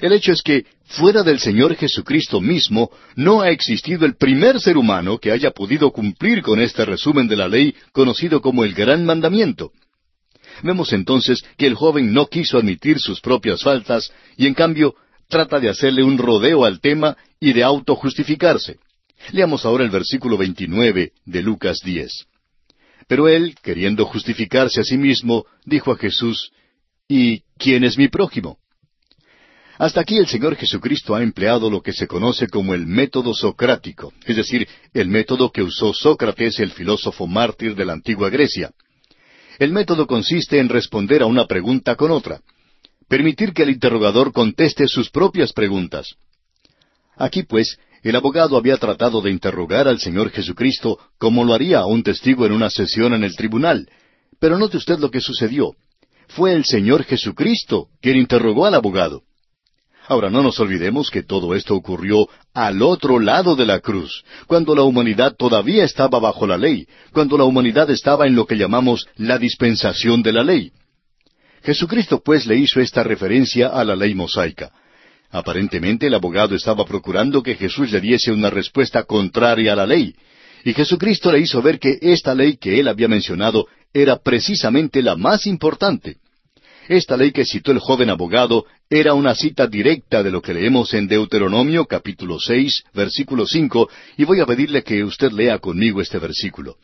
[0.00, 4.76] El hecho es que fuera del Señor Jesucristo mismo no ha existido el primer ser
[4.76, 9.04] humano que haya podido cumplir con este resumen de la ley conocido como el gran
[9.04, 9.72] mandamiento.
[10.62, 14.94] Vemos entonces que el joven no quiso admitir sus propias faltas y en cambio
[15.28, 18.78] trata de hacerle un rodeo al tema y de autojustificarse.
[19.32, 22.26] Leamos ahora el versículo 29 de Lucas 10.
[23.06, 26.52] Pero él, queriendo justificarse a sí mismo, dijo a Jesús,
[27.08, 28.58] ¿Y quién es mi prójimo?
[29.78, 34.12] Hasta aquí el Señor Jesucristo ha empleado lo que se conoce como el método socrático,
[34.24, 38.70] es decir, el método que usó Sócrates, el filósofo mártir de la antigua Grecia.
[39.58, 42.40] El método consiste en responder a una pregunta con otra,
[43.08, 46.14] permitir que el interrogador conteste sus propias preguntas.
[47.16, 51.86] Aquí, pues, el abogado había tratado de interrogar al Señor Jesucristo como lo haría a
[51.86, 53.88] un testigo en una sesión en el tribunal,
[54.38, 55.74] pero note usted lo que sucedió.
[56.28, 59.22] Fue el Señor Jesucristo quien interrogó al abogado.
[60.06, 64.74] Ahora no nos olvidemos que todo esto ocurrió al otro lado de la cruz, cuando
[64.74, 69.06] la humanidad todavía estaba bajo la ley, cuando la humanidad estaba en lo que llamamos
[69.16, 70.72] la dispensación de la ley.
[71.62, 74.70] Jesucristo pues le hizo esta referencia a la ley mosaica.
[75.30, 80.14] Aparentemente el abogado estaba procurando que Jesús le diese una respuesta contraria a la ley,
[80.64, 85.16] y Jesucristo le hizo ver que esta ley que él había mencionado era precisamente la
[85.16, 86.18] más importante.
[86.88, 90.92] Esta ley que citó el joven abogado era una cita directa de lo que leemos
[90.94, 96.18] en Deuteronomio capítulo seis, versículo cinco, y voy a pedirle que usted lea conmigo este
[96.18, 96.76] versículo.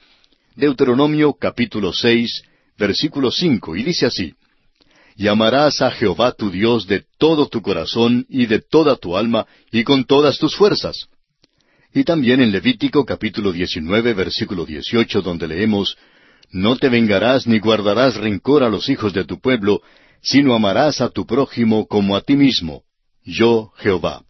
[0.56, 2.42] Deuteronomio capítulo seis,
[2.78, 4.34] versículo cinco, y dice así
[5.16, 9.46] Y amarás a Jehová tu Dios de todo tu corazón y de toda tu alma
[9.70, 11.06] y con todas tus fuerzas.
[11.92, 15.98] Y también en Levítico capítulo diecinueve, versículo dieciocho, donde leemos
[16.50, 19.82] No te vengarás ni guardarás rencor a los hijos de tu pueblo,
[20.22, 22.82] sino amarás a tu prójimo como a ti mismo,
[23.24, 24.22] yo Jehová.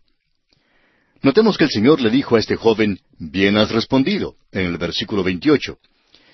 [1.23, 5.23] Notemos que el Señor le dijo a este joven, bien has respondido, en el versículo
[5.23, 5.79] 28.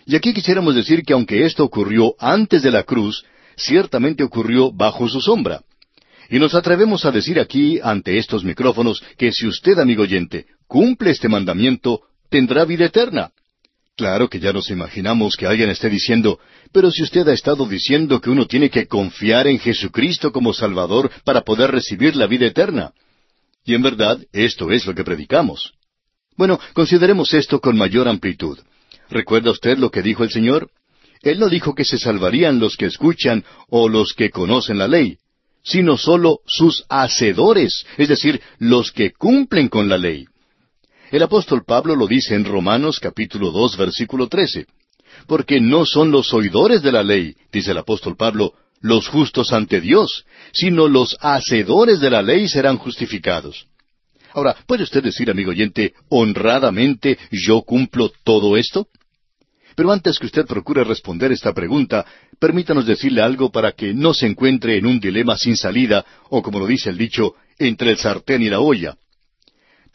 [0.06, 3.24] Y aquí quisiéramos decir que aunque esto ocurrió antes de la cruz,
[3.56, 5.62] ciertamente ocurrió bajo su sombra.
[6.30, 11.10] Y nos atrevemos a decir aquí, ante estos micrófonos, que si usted, amigo oyente, cumple
[11.10, 13.32] este mandamiento, tendrá vida eterna.
[13.96, 16.38] Claro que ya nos imaginamos que alguien esté diciendo,
[16.70, 21.10] pero si usted ha estado diciendo que uno tiene que confiar en Jesucristo como Salvador
[21.24, 22.92] para poder recibir la vida eterna.
[23.64, 25.72] Y en verdad, esto es lo que predicamos.
[26.36, 28.58] Bueno, consideremos esto con mayor amplitud.
[29.08, 30.70] ¿Recuerda usted lo que dijo el Señor?
[31.22, 35.16] Él no dijo que se salvarían los que escuchan o los que conocen la ley,
[35.64, 40.26] sino solo sus hacedores, es decir, los que cumplen con la ley.
[41.10, 44.66] El apóstol Pablo lo dice en Romanos capítulo dos versículo trece.
[45.28, 49.80] Porque no son los oidores de la ley, dice el apóstol Pablo, los justos ante
[49.80, 53.66] Dios, sino los hacedores de la ley serán justificados.
[54.32, 58.88] Ahora, ¿puede usted decir, amigo oyente, honradamente yo cumplo todo esto?
[59.76, 62.04] Pero antes que usted procure responder esta pregunta,
[62.40, 66.58] permítanos decirle algo para que no se encuentre en un dilema sin salida, o como
[66.58, 68.96] lo dice el dicho, entre el sartén y la olla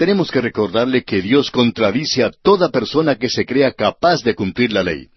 [0.02, 4.74] tenemos que recordarle que Dios contradice a toda persona que se crea capaz de cumplir
[4.74, 5.10] la ley.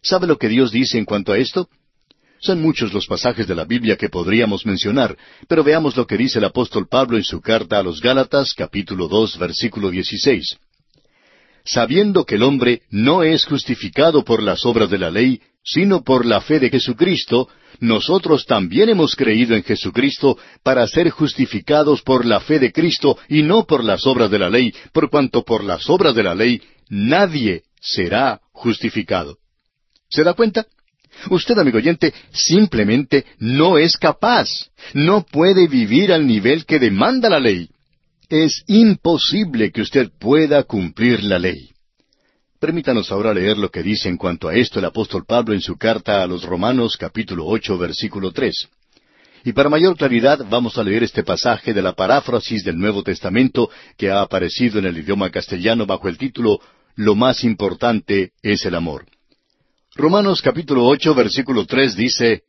[0.00, 1.68] ¿Sabe lo que Dios dice en cuanto a esto?
[2.40, 5.14] Son muchos los pasajes de la Biblia que podríamos mencionar,
[5.46, 9.08] pero veamos lo que dice el apóstol Pablo en su carta a los Gálatas, capítulo
[9.08, 10.56] dos, versículo dieciséis.
[11.62, 16.24] Sabiendo que el hombre no es justificado por las obras de la ley, sino por
[16.24, 17.48] la fe de Jesucristo,
[17.80, 23.42] nosotros también hemos creído en Jesucristo para ser justificados por la fe de Cristo y
[23.42, 26.62] no por las obras de la ley, por cuanto por las obras de la ley
[26.88, 29.36] nadie será justificado.
[30.08, 30.66] ¿Se da cuenta?
[31.28, 34.48] Usted, amigo oyente, simplemente no es capaz,
[34.94, 37.68] no puede vivir al nivel que demanda la ley.
[38.30, 41.70] Es imposible que usted pueda cumplir la ley.
[42.60, 45.76] Permítanos ahora leer lo que dice en cuanto a esto el apóstol Pablo en su
[45.76, 48.68] carta a los Romanos capítulo ocho versículo tres.
[49.44, 53.70] Y para mayor claridad vamos a leer este pasaje de la paráfrasis del Nuevo Testamento
[53.96, 56.58] que ha aparecido en el idioma castellano bajo el título
[56.96, 59.06] Lo más importante es el amor.
[59.94, 62.42] Romanos capítulo ocho versículo tres dice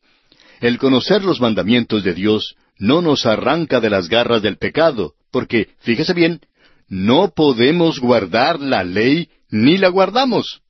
[0.59, 5.69] El conocer los mandamientos de Dios no nos arranca de las garras del pecado, porque,
[5.81, 6.41] fíjese bien,
[6.87, 10.61] no podemos guardar la ley ni la guardamos.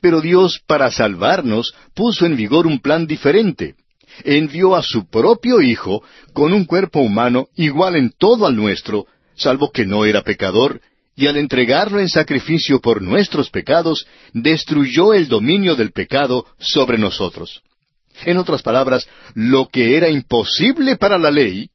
[0.00, 3.74] Pero Dios, para salvarnos, puso en vigor un plan diferente.
[4.24, 9.70] Envió a su propio Hijo con un cuerpo humano igual en todo al nuestro, salvo
[9.70, 10.80] que no era pecador,
[11.16, 17.62] y al entregarlo en sacrificio por nuestros pecados, destruyó el dominio del pecado sobre nosotros.
[18.24, 21.70] En otras palabras, lo que era imposible para la ley,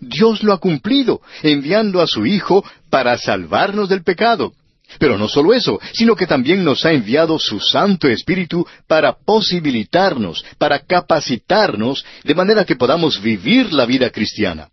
[0.00, 4.52] Dios lo ha cumplido, enviando a su Hijo para salvarnos del pecado.
[4.98, 10.44] Pero no solo eso, sino que también nos ha enviado su Santo Espíritu para posibilitarnos,
[10.58, 14.68] para capacitarnos, de manera que podamos vivir la vida cristiana.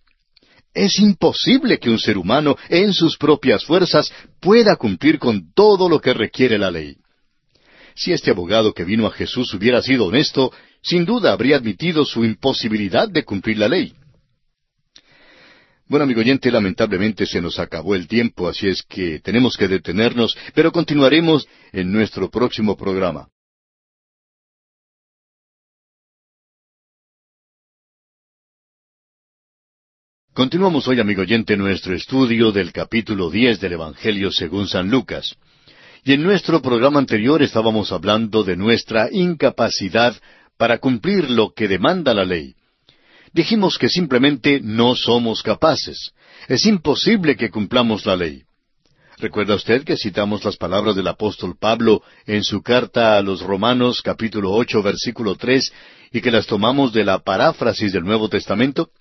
[0.74, 6.00] Es imposible que un ser humano, en sus propias fuerzas, pueda cumplir con todo lo
[6.00, 6.98] que requiere la ley.
[7.96, 12.24] Si este abogado que vino a Jesús hubiera sido honesto, sin duda habría admitido su
[12.24, 13.94] imposibilidad de cumplir la ley.
[15.90, 20.38] Bueno, amigo oyente, lamentablemente se nos acabó el tiempo, así es que tenemos que detenernos,
[20.54, 23.28] pero continuaremos en nuestro próximo programa.
[30.32, 35.38] Continuamos hoy, amigo oyente, nuestro estudio del capítulo diez del Evangelio según San Lucas.
[36.04, 40.16] Y en nuestro programa anterior estábamos hablando de nuestra incapacidad
[40.56, 42.54] para cumplir lo que demanda la ley
[43.34, 46.12] dijimos que simplemente no somos capaces.
[46.48, 48.44] Es imposible que cumplamos la ley.
[49.18, 54.02] ¿Recuerda usted que citamos las palabras del apóstol Pablo en su carta a los Romanos
[54.02, 55.74] capítulo ocho versículo tres
[56.12, 58.92] y que las tomamos de la paráfrasis del Nuevo Testamento?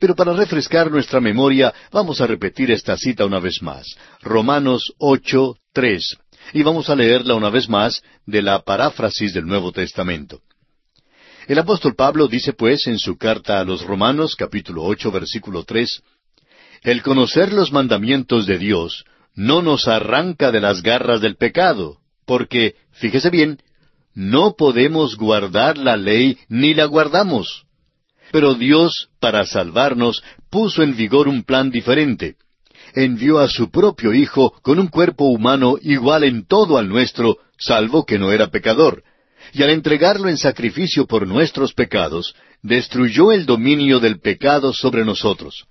[0.00, 3.96] Pero para refrescar nuestra memoria vamos a repetir esta cita una vez más.
[4.22, 6.16] Romanos ocho tres.
[6.52, 10.40] Y vamos a leerla una vez más de la paráfrasis del Nuevo Testamento.
[11.46, 16.02] El apóstol Pablo dice pues en su carta a los Romanos capítulo ocho versículo tres
[16.82, 22.76] El conocer los mandamientos de Dios no nos arranca de las garras del pecado, porque,
[22.92, 23.58] fíjese bien,
[24.14, 27.64] no podemos guardar la ley ni la guardamos.
[28.32, 32.36] Pero Dios, para salvarnos, puso en vigor un plan diferente.
[32.94, 38.06] Envió a su propio Hijo con un cuerpo humano igual en todo al nuestro, salvo
[38.06, 39.02] que no era pecador.
[39.54, 45.66] Y al entregarlo en sacrificio por nuestros pecados, destruyó el dominio del pecado sobre nosotros.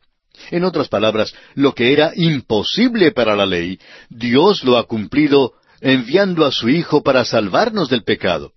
[0.52, 3.78] En otras palabras, lo que era imposible para la ley,
[4.10, 8.54] Dios lo ha cumplido enviando a su Hijo para salvarnos del pecado.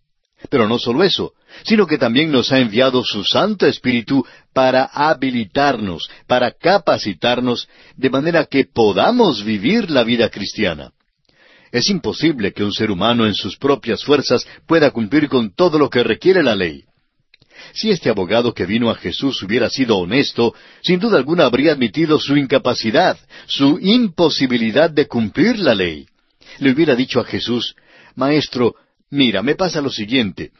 [0.48, 1.32] Pero no solo eso,
[1.64, 8.44] sino que también nos ha enviado su Santo Espíritu para habilitarnos, para capacitarnos, de manera
[8.44, 10.92] que podamos vivir la vida cristiana.
[11.72, 15.90] Es imposible que un ser humano en sus propias fuerzas pueda cumplir con todo lo
[15.90, 16.84] que requiere la ley.
[17.72, 22.18] Si este abogado que vino a Jesús hubiera sido honesto, sin duda alguna habría admitido
[22.18, 26.06] su incapacidad, su imposibilidad de cumplir la ley.
[26.58, 27.74] Le hubiera dicho a Jesús,
[28.14, 28.74] Maestro,
[29.10, 30.52] mira, me pasa lo siguiente.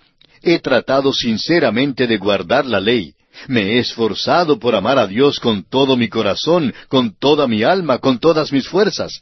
[0.42, 3.14] He tratado sinceramente de guardar la ley.
[3.48, 7.98] Me he esforzado por amar a Dios con todo mi corazón, con toda mi alma,
[7.98, 9.20] con todas mis fuerzas.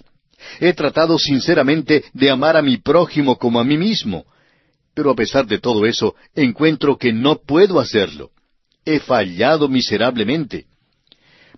[0.61, 4.25] He tratado sinceramente de amar a mi prójimo como a mí mismo.
[4.95, 8.31] Pero a pesar de todo eso, encuentro que no puedo hacerlo.
[8.85, 10.67] He fallado miserablemente.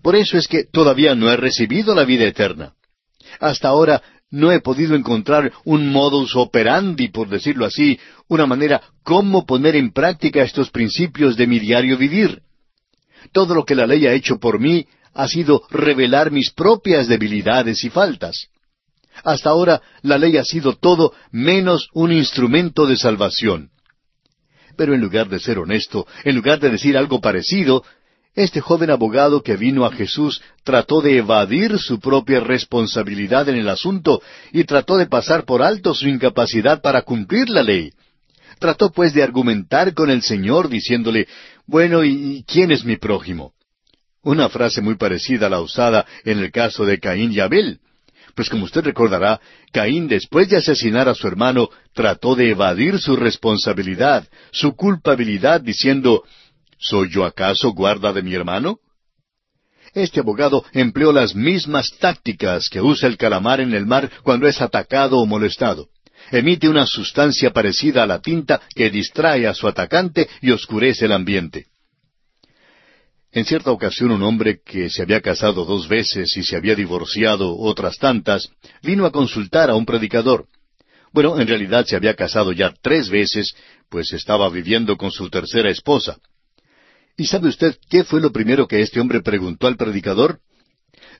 [0.03, 2.75] Por eso es que todavía no he recibido la vida eterna.
[3.41, 9.47] Hasta ahora no he podido encontrar un modus operandi, por decirlo así, una manera cómo
[9.47, 12.43] poner en práctica estos principios de mi diario vivir.
[13.33, 17.83] Todo lo que la ley ha hecho por mí ha sido revelar mis propias debilidades
[17.85, 18.49] y faltas.
[19.25, 23.71] Hasta ahora la ley ha sido todo menos un instrumento de salvación.
[24.77, 27.83] Pero en lugar de ser honesto, en lugar de decir algo parecido,
[28.37, 33.69] este joven abogado que vino a Jesús trató de evadir su propia responsabilidad en el
[33.69, 34.21] asunto
[34.53, 37.93] y trató de pasar por alto su incapacidad para cumplir la ley.
[38.59, 41.29] Trató pues de argumentar con el Señor diciéndole,
[41.67, 43.53] bueno, ¿y quién es mi prójimo?
[44.23, 47.81] Una frase muy parecida a la usada en el caso de Caín y Abel.
[48.37, 49.41] Pues como usted recordará,
[49.73, 56.23] Caín después de asesinar a su hermano trató de evadir su responsabilidad, su culpabilidad, diciendo,
[56.79, 58.79] ¿Soy yo acaso guarda de mi hermano?
[59.95, 64.61] Este abogado empleó las mismas tácticas que usa el calamar en el mar cuando es
[64.61, 65.89] atacado o molestado.
[66.31, 71.13] Emite una sustancia parecida a la tinta que distrae a su atacante y oscurece el
[71.13, 71.69] ambiente.
[73.37, 77.55] En cierta ocasión un hombre que se había casado dos veces y se había divorciado
[77.55, 78.49] otras tantas,
[78.83, 80.47] vino a consultar a un predicador.
[81.13, 83.55] Bueno, en realidad se había casado ya tres veces,
[83.91, 86.17] pues estaba viviendo con su tercera esposa.
[87.19, 90.41] ¿Y sabe usted qué fue lo primero que este hombre preguntó al predicador?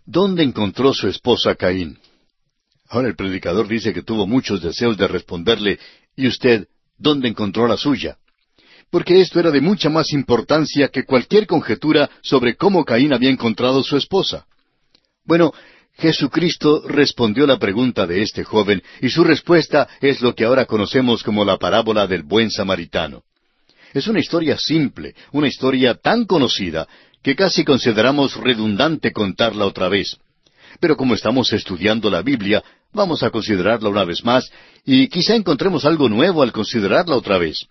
[0.07, 1.99] ¿Dónde encontró su esposa Caín?
[2.89, 5.79] Ahora el predicador dice que tuvo muchos deseos de responderle,
[6.17, 8.17] ¿y usted dónde encontró la suya?
[8.97, 13.85] Porque esto era de mucha más importancia que cualquier conjetura sobre cómo Caín había encontrado
[13.85, 14.47] su esposa.
[15.27, 15.53] Bueno,
[15.99, 21.23] Jesucristo respondió la pregunta de este joven y su respuesta es lo que ahora conocemos
[21.23, 23.23] como la parábola del buen samaritano.
[23.93, 26.89] Es una historia simple, una historia tan conocida
[27.23, 30.17] que casi consideramos redundante contarla otra vez.
[30.81, 34.51] Pero como estamos estudiando la Biblia, vamos a considerarla una vez más
[34.87, 37.69] y quizá encontremos algo nuevo al considerarla otra vez.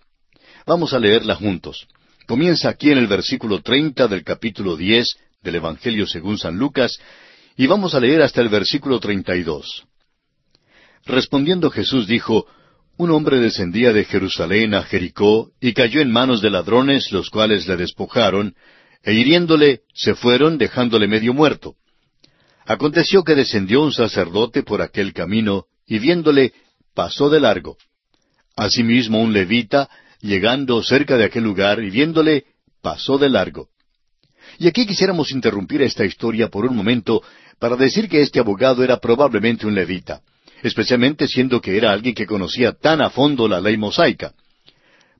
[0.66, 1.86] Vamos a leerla juntos.
[2.26, 6.98] Comienza aquí en el versículo treinta del capítulo diez del Evangelio según San Lucas,
[7.56, 9.84] y vamos a leer hasta el versículo treinta y dos.
[11.04, 12.48] Respondiendo Jesús dijo,
[12.96, 17.68] Un hombre descendía de Jerusalén a Jericó y cayó en manos de ladrones, los cuales
[17.68, 18.56] le despojaron,
[19.04, 21.76] e hiriéndole se fueron dejándole medio muerto.
[22.64, 26.54] Aconteció que descendió un sacerdote por aquel camino, y viéndole,
[26.92, 27.76] pasó de largo.
[28.56, 29.88] Asimismo un levita,
[30.26, 32.44] llegando cerca de aquel lugar y viéndole,
[32.82, 33.68] pasó de largo.
[34.58, 37.22] Y aquí quisiéramos interrumpir esta historia por un momento
[37.58, 40.20] para decir que este abogado era probablemente un levita,
[40.62, 44.32] especialmente siendo que era alguien que conocía tan a fondo la ley mosaica.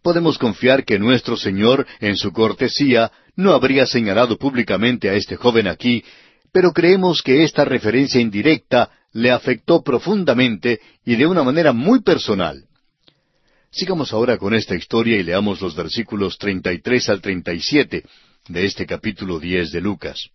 [0.02, 5.66] Podemos confiar que nuestro Señor, en su cortesía, no habría señalado públicamente a este joven
[5.66, 6.04] aquí,
[6.52, 12.64] pero creemos que esta referencia indirecta le afectó profundamente y de una manera muy personal.
[13.76, 18.04] Sigamos ahora con esta historia y leamos los versículos 33 al 37
[18.48, 20.30] de este capítulo 10 de Lucas.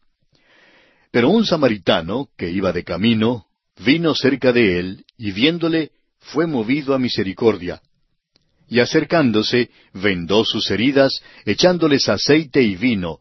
[1.10, 3.48] Pero un samaritano, que iba de camino,
[3.84, 5.90] vino cerca de él, y viéndole,
[6.20, 7.82] fue movido a misericordia.
[8.70, 13.18] y acercándose, vendó sus heridas, echándoles aceite y vino,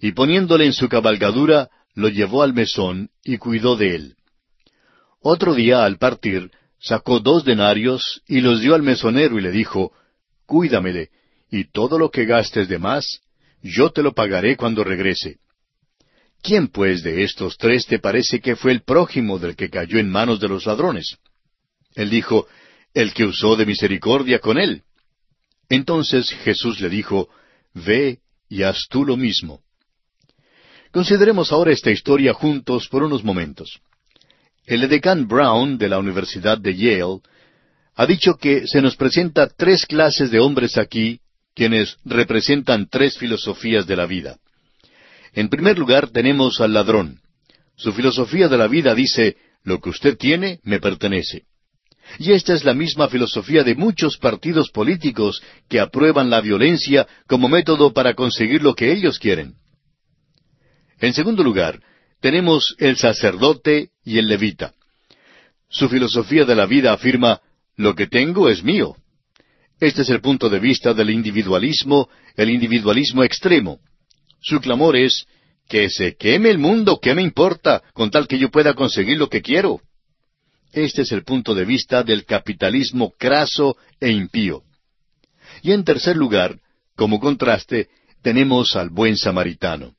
[0.00, 4.16] y poniéndole en su cabalgadura, lo llevó al mesón y cuidó de él.
[5.22, 6.50] Otro día, al partir,
[6.80, 9.92] sacó dos denarios y los dio al mesonero y le dijo,
[10.46, 11.10] Cuídamele,
[11.50, 13.20] y todo lo que gastes de más,
[13.62, 15.38] yo te lo pagaré cuando regrese.
[16.42, 20.10] ¿Quién pues de estos tres te parece que fue el prójimo del que cayó en
[20.10, 21.18] manos de los ladrones?
[21.94, 22.46] Él dijo,
[22.94, 24.82] el que usó de misericordia con él.
[25.68, 27.28] Entonces Jesús le dijo,
[27.74, 29.60] Ve y haz tú lo mismo.
[30.90, 33.80] Consideremos ahora esta historia juntos por unos momentos.
[34.66, 37.20] El edecán Brown de la Universidad de Yale
[37.94, 41.20] ha dicho que se nos presenta tres clases de hombres aquí,
[41.54, 44.38] quienes representan tres filosofías de la vida.
[45.32, 47.20] En primer lugar tenemos al ladrón.
[47.76, 51.44] Su filosofía de la vida dice, lo que usted tiene me pertenece.
[52.18, 57.48] Y esta es la misma filosofía de muchos partidos políticos que aprueban la violencia como
[57.48, 59.54] método para conseguir lo que ellos quieren.
[60.98, 61.80] En segundo lugar,
[62.20, 64.74] tenemos el sacerdote y el levita.
[65.68, 67.40] Su filosofía de la vida afirma,
[67.76, 68.96] lo que tengo es mío.
[69.78, 73.78] Este es el punto de vista del individualismo, el individualismo extremo.
[74.40, 75.26] Su clamor es,
[75.68, 79.28] que se queme el mundo, ¿qué me importa, con tal que yo pueda conseguir lo
[79.28, 79.80] que quiero?
[80.72, 84.62] Este es el punto de vista del capitalismo craso e impío.
[85.62, 86.58] Y en tercer lugar,
[86.96, 87.88] como contraste,
[88.22, 89.94] tenemos al buen samaritano.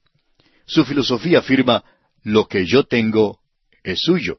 [0.66, 1.84] Su filosofía afirma,
[2.24, 3.41] lo que yo tengo
[3.84, 4.38] es suyo.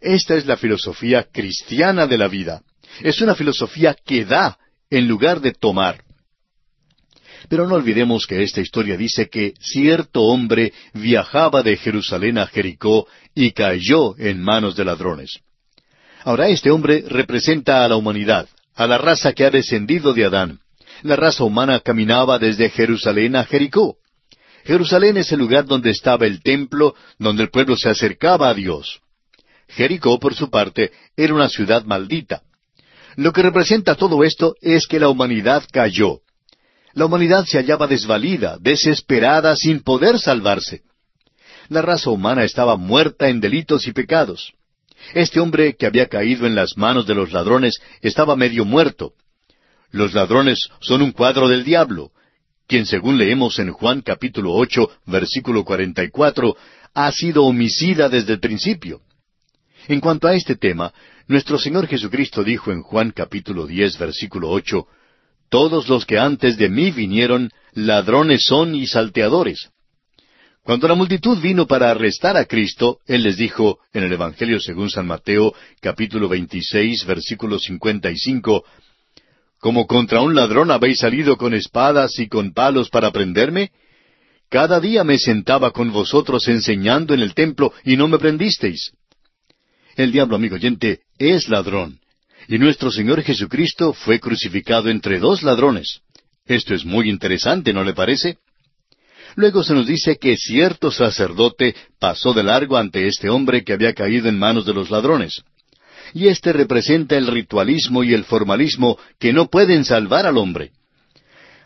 [0.00, 2.62] Esta es la filosofía cristiana de la vida.
[3.02, 4.58] Es una filosofía que da
[4.90, 6.04] en lugar de tomar.
[7.48, 13.06] Pero no olvidemos que esta historia dice que cierto hombre viajaba de Jerusalén a Jericó
[13.34, 15.40] y cayó en manos de ladrones.
[16.24, 20.60] Ahora este hombre representa a la humanidad, a la raza que ha descendido de Adán.
[21.02, 23.96] La raza humana caminaba desde Jerusalén a Jericó.
[24.68, 29.00] Jerusalén es el lugar donde estaba el templo, donde el pueblo se acercaba a Dios.
[29.66, 32.42] Jericó, por su parte, era una ciudad maldita.
[33.16, 36.20] Lo que representa todo esto es que la humanidad cayó.
[36.92, 40.82] La humanidad se hallaba desvalida, desesperada, sin poder salvarse.
[41.70, 44.52] La raza humana estaba muerta en delitos y pecados.
[45.14, 49.14] Este hombre que había caído en las manos de los ladrones estaba medio muerto.
[49.90, 52.12] Los ladrones son un cuadro del diablo,
[52.68, 56.54] quien según leemos en Juan capítulo ocho, versículo cuarenta y cuatro,
[56.94, 59.00] ha sido homicida desde el principio.
[59.88, 60.92] En cuanto a este tema,
[61.28, 64.86] nuestro Señor Jesucristo dijo en Juan capítulo diez, versículo ocho,
[65.48, 69.70] Todos los que antes de mí vinieron, ladrones son y salteadores.
[70.62, 74.90] Cuando la multitud vino para arrestar a Cristo, Él les dijo en el Evangelio según
[74.90, 78.64] San Mateo, capítulo veintiséis, versículo cincuenta y cinco,
[79.60, 83.72] ¿Como contra un ladrón habéis salido con espadas y con palos para prenderme?
[84.48, 88.92] Cada día me sentaba con vosotros enseñando en el templo y no me prendisteis.
[89.96, 91.98] El diablo, amigo oyente, es ladrón.
[92.46, 96.00] Y nuestro Señor Jesucristo fue crucificado entre dos ladrones.
[96.46, 98.38] Esto es muy interesante, ¿no le parece?
[99.34, 103.92] Luego se nos dice que cierto sacerdote pasó de largo ante este hombre que había
[103.92, 105.42] caído en manos de los ladrones
[106.14, 110.72] y este representa el ritualismo y el formalismo que no pueden salvar al hombre.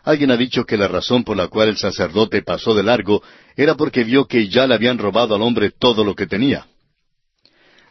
[0.03, 3.23] Alguien ha dicho que la razón por la cual el sacerdote pasó de largo
[3.55, 6.67] era porque vio que ya le habían robado al hombre todo lo que tenía.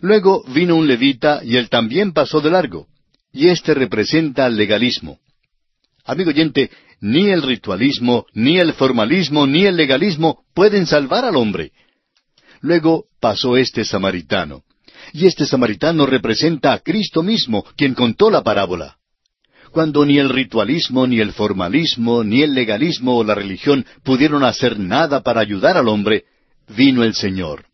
[0.00, 2.88] Luego vino un levita y él también pasó de largo,
[3.32, 5.20] y este representa el legalismo.
[6.04, 11.72] Amigo oyente, ni el ritualismo, ni el formalismo, ni el legalismo pueden salvar al hombre.
[12.60, 14.64] Luego pasó este samaritano.
[15.12, 18.96] Y este samaritano representa a Cristo mismo, quien contó la parábola.
[19.70, 24.78] Cuando ni el ritualismo, ni el formalismo, ni el legalismo o la religión pudieron hacer
[24.78, 26.24] nada para ayudar al hombre,
[26.68, 27.66] vino el Señor.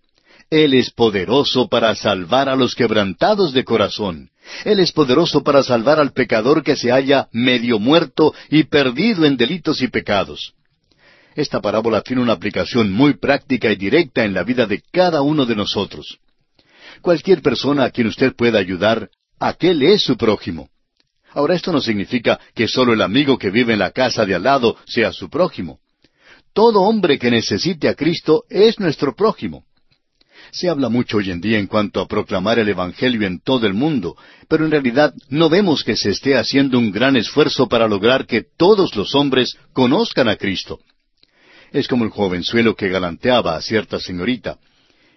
[0.51, 4.30] Él es poderoso para salvar a los quebrantados de corazón.
[4.64, 9.36] Él es poderoso para salvar al pecador que se halla medio muerto y perdido en
[9.36, 10.55] delitos y pecados.
[11.34, 15.45] Esta parábola tiene una aplicación muy práctica y directa en la vida de cada uno
[15.47, 16.18] de nosotros.
[17.03, 20.68] Cualquier persona a quien usted pueda ayudar, aquel es su prójimo.
[21.32, 24.42] Ahora esto no significa que solo el amigo que vive en la casa de al
[24.42, 25.78] lado sea su prójimo.
[26.53, 29.64] Todo hombre que necesite a Cristo es nuestro prójimo.
[30.51, 33.74] Se habla mucho hoy en día en cuanto a proclamar el Evangelio en todo el
[33.74, 34.16] mundo,
[34.49, 38.44] pero en realidad no vemos que se esté haciendo un gran esfuerzo para lograr que
[38.57, 40.80] todos los hombres conozcan a Cristo.
[41.70, 44.59] Es como el jovenzuelo que galanteaba a cierta señorita.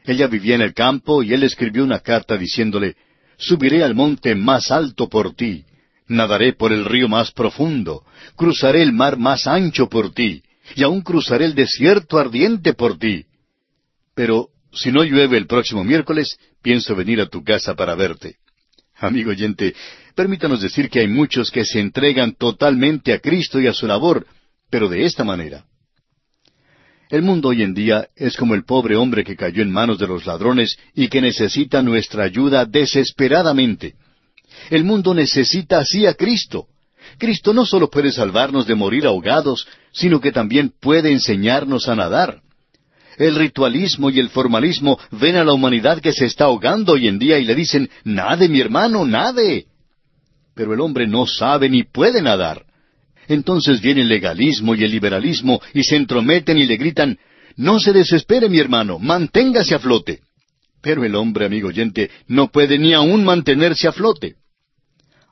[0.06, 2.96] Ella vivía en el campo y él escribió una carta diciéndole,
[3.38, 5.66] Subiré al monte más alto por ti.
[6.08, 8.04] Nadaré por el río más profundo,
[8.36, 10.44] cruzaré el mar más ancho por ti,
[10.76, 13.26] y aún cruzaré el desierto ardiente por ti.
[14.14, 18.36] Pero si no llueve el próximo miércoles, pienso venir a tu casa para verte.
[18.98, 19.74] Amigo oyente,
[20.16, 24.28] permítanos decir que hay muchos que se entregan totalmente a Cristo y a su labor,
[24.70, 25.66] pero de esta manera.
[27.12, 30.08] El mundo hoy en día es como el pobre hombre que cayó en manos de
[30.08, 33.96] los ladrones y que necesita nuestra ayuda desesperadamente.
[34.70, 36.68] El mundo necesita así a Cristo.
[37.18, 42.40] Cristo no solo puede salvarnos de morir ahogados, sino que también puede enseñarnos a nadar.
[43.18, 47.20] El ritualismo y el formalismo ven a la humanidad que se está ahogando hoy en
[47.20, 49.66] día y le dicen, nade mi hermano, nade.
[50.56, 52.64] Pero el hombre no sabe ni puede nadar.
[53.28, 57.18] Entonces viene el legalismo y el liberalismo y se entrometen y le gritan,
[57.56, 60.22] no se desespere mi hermano, manténgase a flote.
[60.82, 64.36] Pero el hombre, amigo oyente, no puede ni aún mantenerse a flote.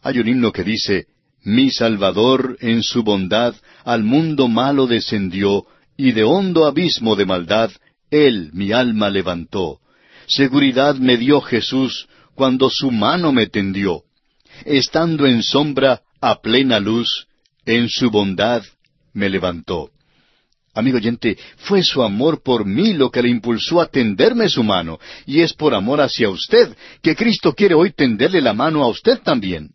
[0.02, 1.08] Hay un himno que dice,
[1.44, 5.66] Mi Salvador en su bondad al mundo malo descendió,
[5.98, 7.72] y de hondo abismo de maldad,
[8.12, 9.80] Él mi alma levantó.
[10.28, 14.04] Seguridad me dio Jesús cuando su mano me tendió.
[14.66, 17.28] Estando en sombra, a plena luz,
[17.70, 18.64] en su bondad
[19.14, 19.92] me levantó.
[20.74, 25.00] Amigo oyente, fue su amor por mí lo que le impulsó a tenderme su mano,
[25.26, 29.20] y es por amor hacia usted que Cristo quiere hoy tenderle la mano a usted
[29.20, 29.72] también.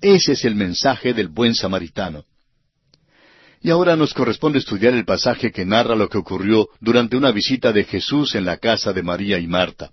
[0.00, 2.24] Ese es el mensaje del buen samaritano.
[3.60, 7.72] Y ahora nos corresponde estudiar el pasaje que narra lo que ocurrió durante una visita
[7.72, 9.90] de Jesús en la casa de María y Marta.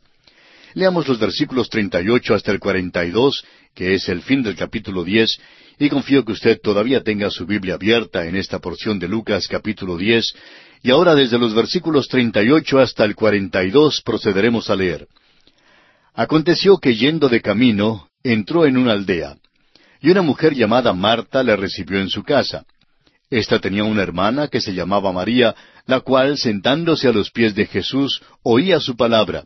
[0.75, 3.45] Leamos los versículos 38 hasta el 42,
[3.75, 5.37] que es el fin del capítulo 10,
[5.79, 9.97] y confío que usted todavía tenga su Biblia abierta en esta porción de Lucas capítulo
[9.97, 10.33] 10,
[10.81, 15.07] y ahora desde los versículos 38 hasta el 42 procederemos a leer.
[16.15, 19.35] Aconteció que yendo de camino, entró en una aldea
[20.01, 22.65] y una mujer llamada Marta le recibió en su casa.
[23.29, 25.55] Esta tenía una hermana que se llamaba María,
[25.85, 29.45] la cual, sentándose a los pies de Jesús, oía su palabra.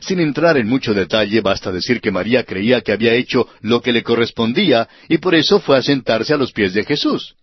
[0.00, 3.92] Sin entrar en mucho detalle, basta decir que María creía que había hecho lo que
[3.92, 7.36] le correspondía y por eso fue a sentarse a los pies de Jesús.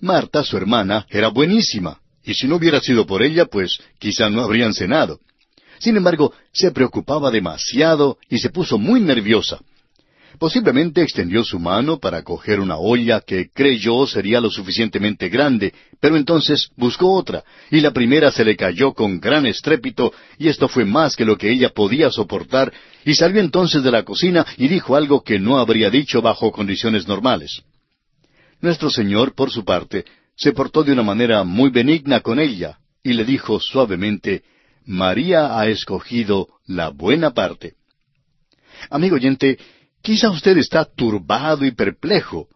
[0.00, 4.42] Marta, su hermana, era buenísima, y si no hubiera sido por ella, pues quizá no
[4.42, 5.20] habrían cenado.
[5.78, 9.58] Sin embargo, se preocupaba demasiado y se puso muy nerviosa.
[10.38, 16.16] Posiblemente extendió su mano para coger una olla que creyó sería lo suficientemente grande, pero
[16.16, 20.84] entonces buscó otra, y la primera se le cayó con gran estrépito, y esto fue
[20.84, 22.72] más que lo que ella podía soportar,
[23.04, 27.06] y salió entonces de la cocina y dijo algo que no habría dicho bajo condiciones
[27.06, 27.62] normales.
[28.60, 30.04] Nuestro Señor, por su parte,
[30.36, 34.42] se portó de una manera muy benigna con ella, y le dijo suavemente,
[34.84, 37.74] María ha escogido la buena parte.
[38.90, 39.58] Amigo oyente,
[40.04, 42.46] Quizá usted está turbado y perplejo.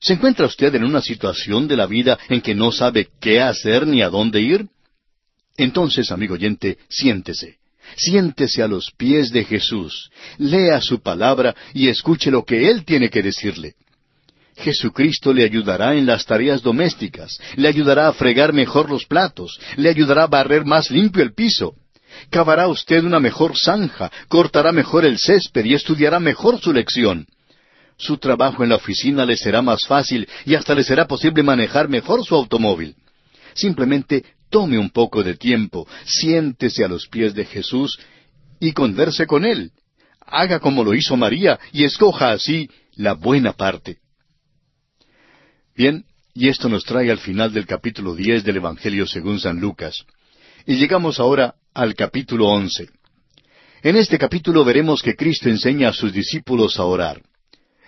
[0.00, 3.86] ¿Se encuentra usted en una situación de la vida en que no sabe qué hacer
[3.86, 4.66] ni a dónde ir?
[5.58, 7.58] Entonces, amigo oyente, siéntese.
[7.96, 13.10] Siéntese a los pies de Jesús, lea su palabra y escuche lo que Él tiene
[13.10, 13.74] que decirle.
[14.56, 19.90] Jesucristo le ayudará en las tareas domésticas, le ayudará a fregar mejor los platos, le
[19.90, 21.74] ayudará a barrer más limpio el piso,
[22.28, 27.26] Cavará usted una mejor zanja, cortará mejor el césped y estudiará mejor su lección.
[27.96, 31.88] Su trabajo en la oficina le será más fácil y hasta le será posible manejar
[31.88, 32.96] mejor su automóvil.
[33.54, 37.98] Simplemente tome un poco de tiempo, siéntese a los pies de Jesús
[38.58, 39.72] y converse con Él.
[40.26, 43.98] Haga como lo hizo María y escoja así la buena parte.
[45.76, 46.04] Bien,
[46.34, 50.04] y esto nos trae al final del capítulo diez del Evangelio según San Lucas.
[50.66, 52.88] Y llegamos ahora al capítulo once.
[53.82, 57.22] En este capítulo veremos que Cristo enseña a sus discípulos a orar.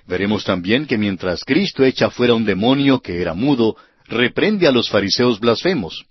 [0.07, 3.77] Veremos también que mientras Cristo echa fuera un demonio que era mudo,
[4.07, 6.05] reprende a los fariseos blasfemos.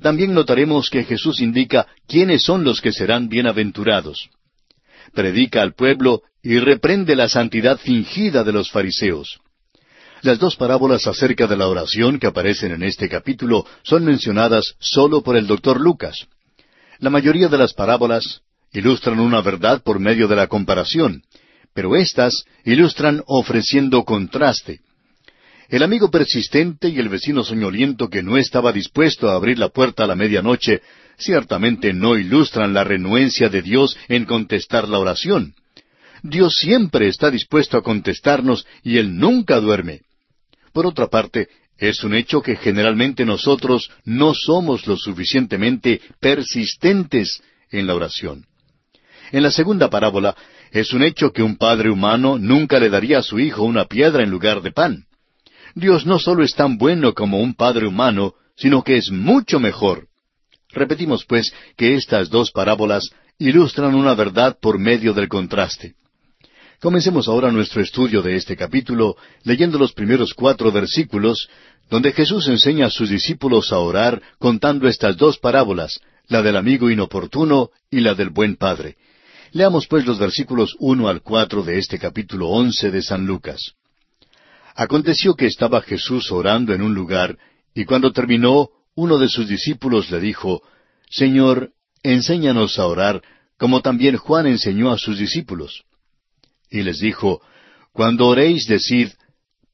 [0.00, 4.30] También notaremos que Jesús indica quiénes son los que serán bienaventurados.
[5.12, 9.40] Predica al pueblo y reprende la santidad fingida de los fariseos.
[10.22, 15.22] Las dos parábolas acerca de la oración que aparecen en este capítulo son mencionadas solo
[15.22, 16.26] por el doctor Lucas.
[17.02, 18.42] La mayoría de las parábolas
[18.72, 21.24] ilustran una verdad por medio de la comparación,
[21.74, 24.78] pero éstas ilustran ofreciendo contraste.
[25.68, 30.04] El amigo persistente y el vecino soñoliento que no estaba dispuesto a abrir la puerta
[30.04, 30.80] a la medianoche
[31.18, 35.56] ciertamente no ilustran la renuencia de Dios en contestar la oración.
[36.22, 40.02] Dios siempre está dispuesto a contestarnos y Él nunca duerme.
[40.72, 41.48] Por otra parte,
[41.82, 48.46] es un hecho que generalmente nosotros no somos lo suficientemente persistentes en la oración.
[49.32, 50.36] En la segunda parábola,
[50.70, 54.22] es un hecho que un padre humano nunca le daría a su hijo una piedra
[54.22, 55.06] en lugar de pan.
[55.74, 60.06] Dios no solo es tan bueno como un padre humano, sino que es mucho mejor.
[60.70, 65.96] Repetimos, pues, que estas dos parábolas ilustran una verdad por medio del contraste.
[66.82, 71.48] Comencemos ahora nuestro estudio de este capítulo leyendo los primeros cuatro versículos,
[71.88, 76.90] donde Jesús enseña a sus discípulos a orar contando estas dos parábolas, la del amigo
[76.90, 78.96] inoportuno y la del buen padre.
[79.52, 83.74] Leamos pues los versículos uno al cuatro de este capítulo once de San Lucas.
[84.74, 87.38] Aconteció que estaba Jesús orando en un lugar,
[87.76, 90.62] y cuando terminó, uno de sus discípulos le dijo,
[91.08, 91.70] Señor,
[92.02, 93.22] enséñanos a orar,
[93.56, 95.84] como también Juan enseñó a sus discípulos.
[96.72, 97.42] Y les dijo,
[97.92, 99.10] Cuando oréis, decid,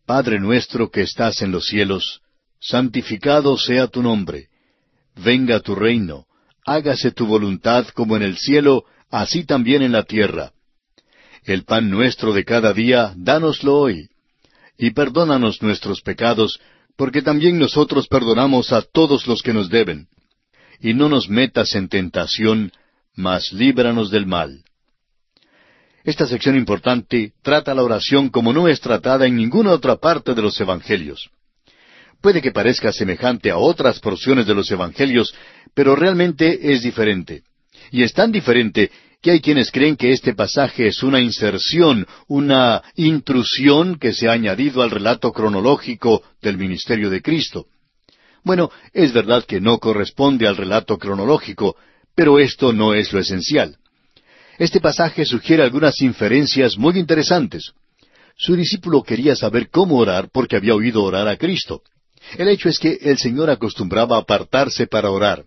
[0.05, 2.21] Padre nuestro que estás en los cielos,
[2.61, 4.49] santificado sea tu nombre,
[5.15, 6.27] venga tu reino,
[6.67, 10.53] hágase tu voluntad como en el cielo, así también en la tierra.
[11.45, 14.09] El pan nuestro de cada día, dánoslo hoy,
[14.77, 16.59] y perdónanos nuestros pecados,
[16.97, 20.09] porque también nosotros perdonamos a todos los que nos deben.
[20.81, 22.73] Y no nos metas en tentación,
[23.15, 24.65] mas líbranos del mal.
[26.09, 30.41] Esta sección importante trata la oración como no es tratada en ninguna otra parte de
[30.41, 31.29] los Evangelios.
[32.23, 35.35] Puede que parezca semejante a otras porciones de los Evangelios,
[35.75, 37.43] pero realmente es diferente.
[37.91, 38.91] Y es tan diferente
[39.21, 44.33] que hay quienes creen que este pasaje es una inserción, una intrusión que se ha
[44.33, 47.67] añadido al relato cronológico del ministerio de Cristo.
[48.43, 51.77] Bueno, es verdad que no corresponde al relato cronológico,
[52.15, 53.77] pero esto no es lo esencial.
[54.59, 57.73] Este pasaje sugiere algunas inferencias muy interesantes.
[58.37, 61.83] Su discípulo quería saber cómo orar porque había oído orar a Cristo.
[62.37, 65.45] El hecho es que el Señor acostumbraba a apartarse para orar.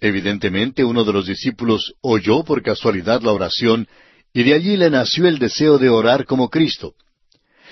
[0.00, 3.86] Evidentemente uno de los discípulos oyó por casualidad la oración
[4.34, 6.94] y de allí le nació el deseo de orar como Cristo.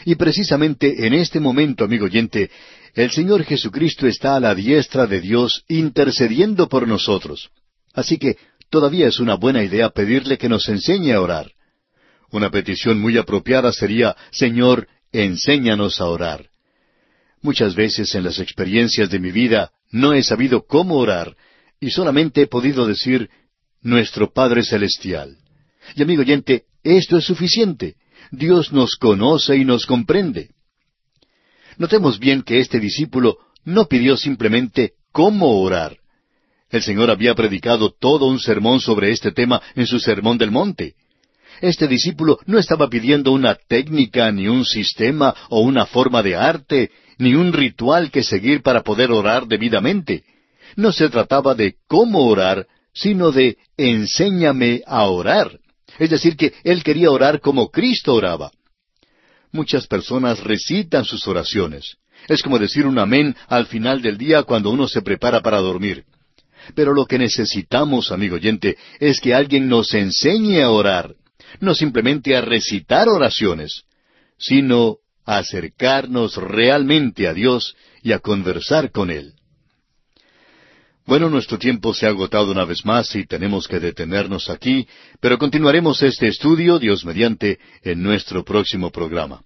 [0.04, 2.50] Y precisamente en este momento, amigo oyente,
[2.94, 7.50] el Señor Jesucristo está a la diestra de Dios intercediendo por nosotros.
[7.92, 8.36] Así que
[8.70, 11.52] todavía es una buena idea pedirle que nos enseñe a orar.
[12.30, 16.48] Una petición muy apropiada sería, Señor, enséñanos a orar.
[17.42, 21.36] Muchas veces en las experiencias de mi vida no he sabido cómo orar
[21.80, 23.30] y solamente he podido decir,
[23.82, 25.38] nuestro Padre Celestial.
[25.96, 27.96] Y amigo oyente, esto es suficiente.
[28.30, 30.50] Dios nos conoce y nos comprende.
[31.78, 35.96] Notemos bien que este discípulo no pidió simplemente cómo orar,
[36.70, 40.94] el Señor había predicado todo un sermón sobre este tema en su Sermón del Monte.
[41.60, 46.90] Este discípulo no estaba pidiendo una técnica, ni un sistema, o una forma de arte,
[47.18, 50.24] ni un ritual que seguir para poder orar debidamente.
[50.76, 55.58] No se trataba de cómo orar, sino de enséñame a orar.
[55.98, 58.52] Es decir, que él quería orar como Cristo oraba.
[59.52, 61.96] Muchas personas recitan sus oraciones.
[62.28, 66.04] Es como decir un amén al final del día cuando uno se prepara para dormir.
[66.74, 71.14] Pero lo que necesitamos, amigo oyente, es que alguien nos enseñe a orar,
[71.60, 73.82] no simplemente a recitar oraciones,
[74.38, 79.34] sino a acercarnos realmente a Dios y a conversar con Él.
[81.06, 84.86] Bueno, nuestro tiempo se ha agotado una vez más y tenemos que detenernos aquí,
[85.20, 89.42] pero continuaremos este estudio, Dios mediante, en nuestro próximo programa.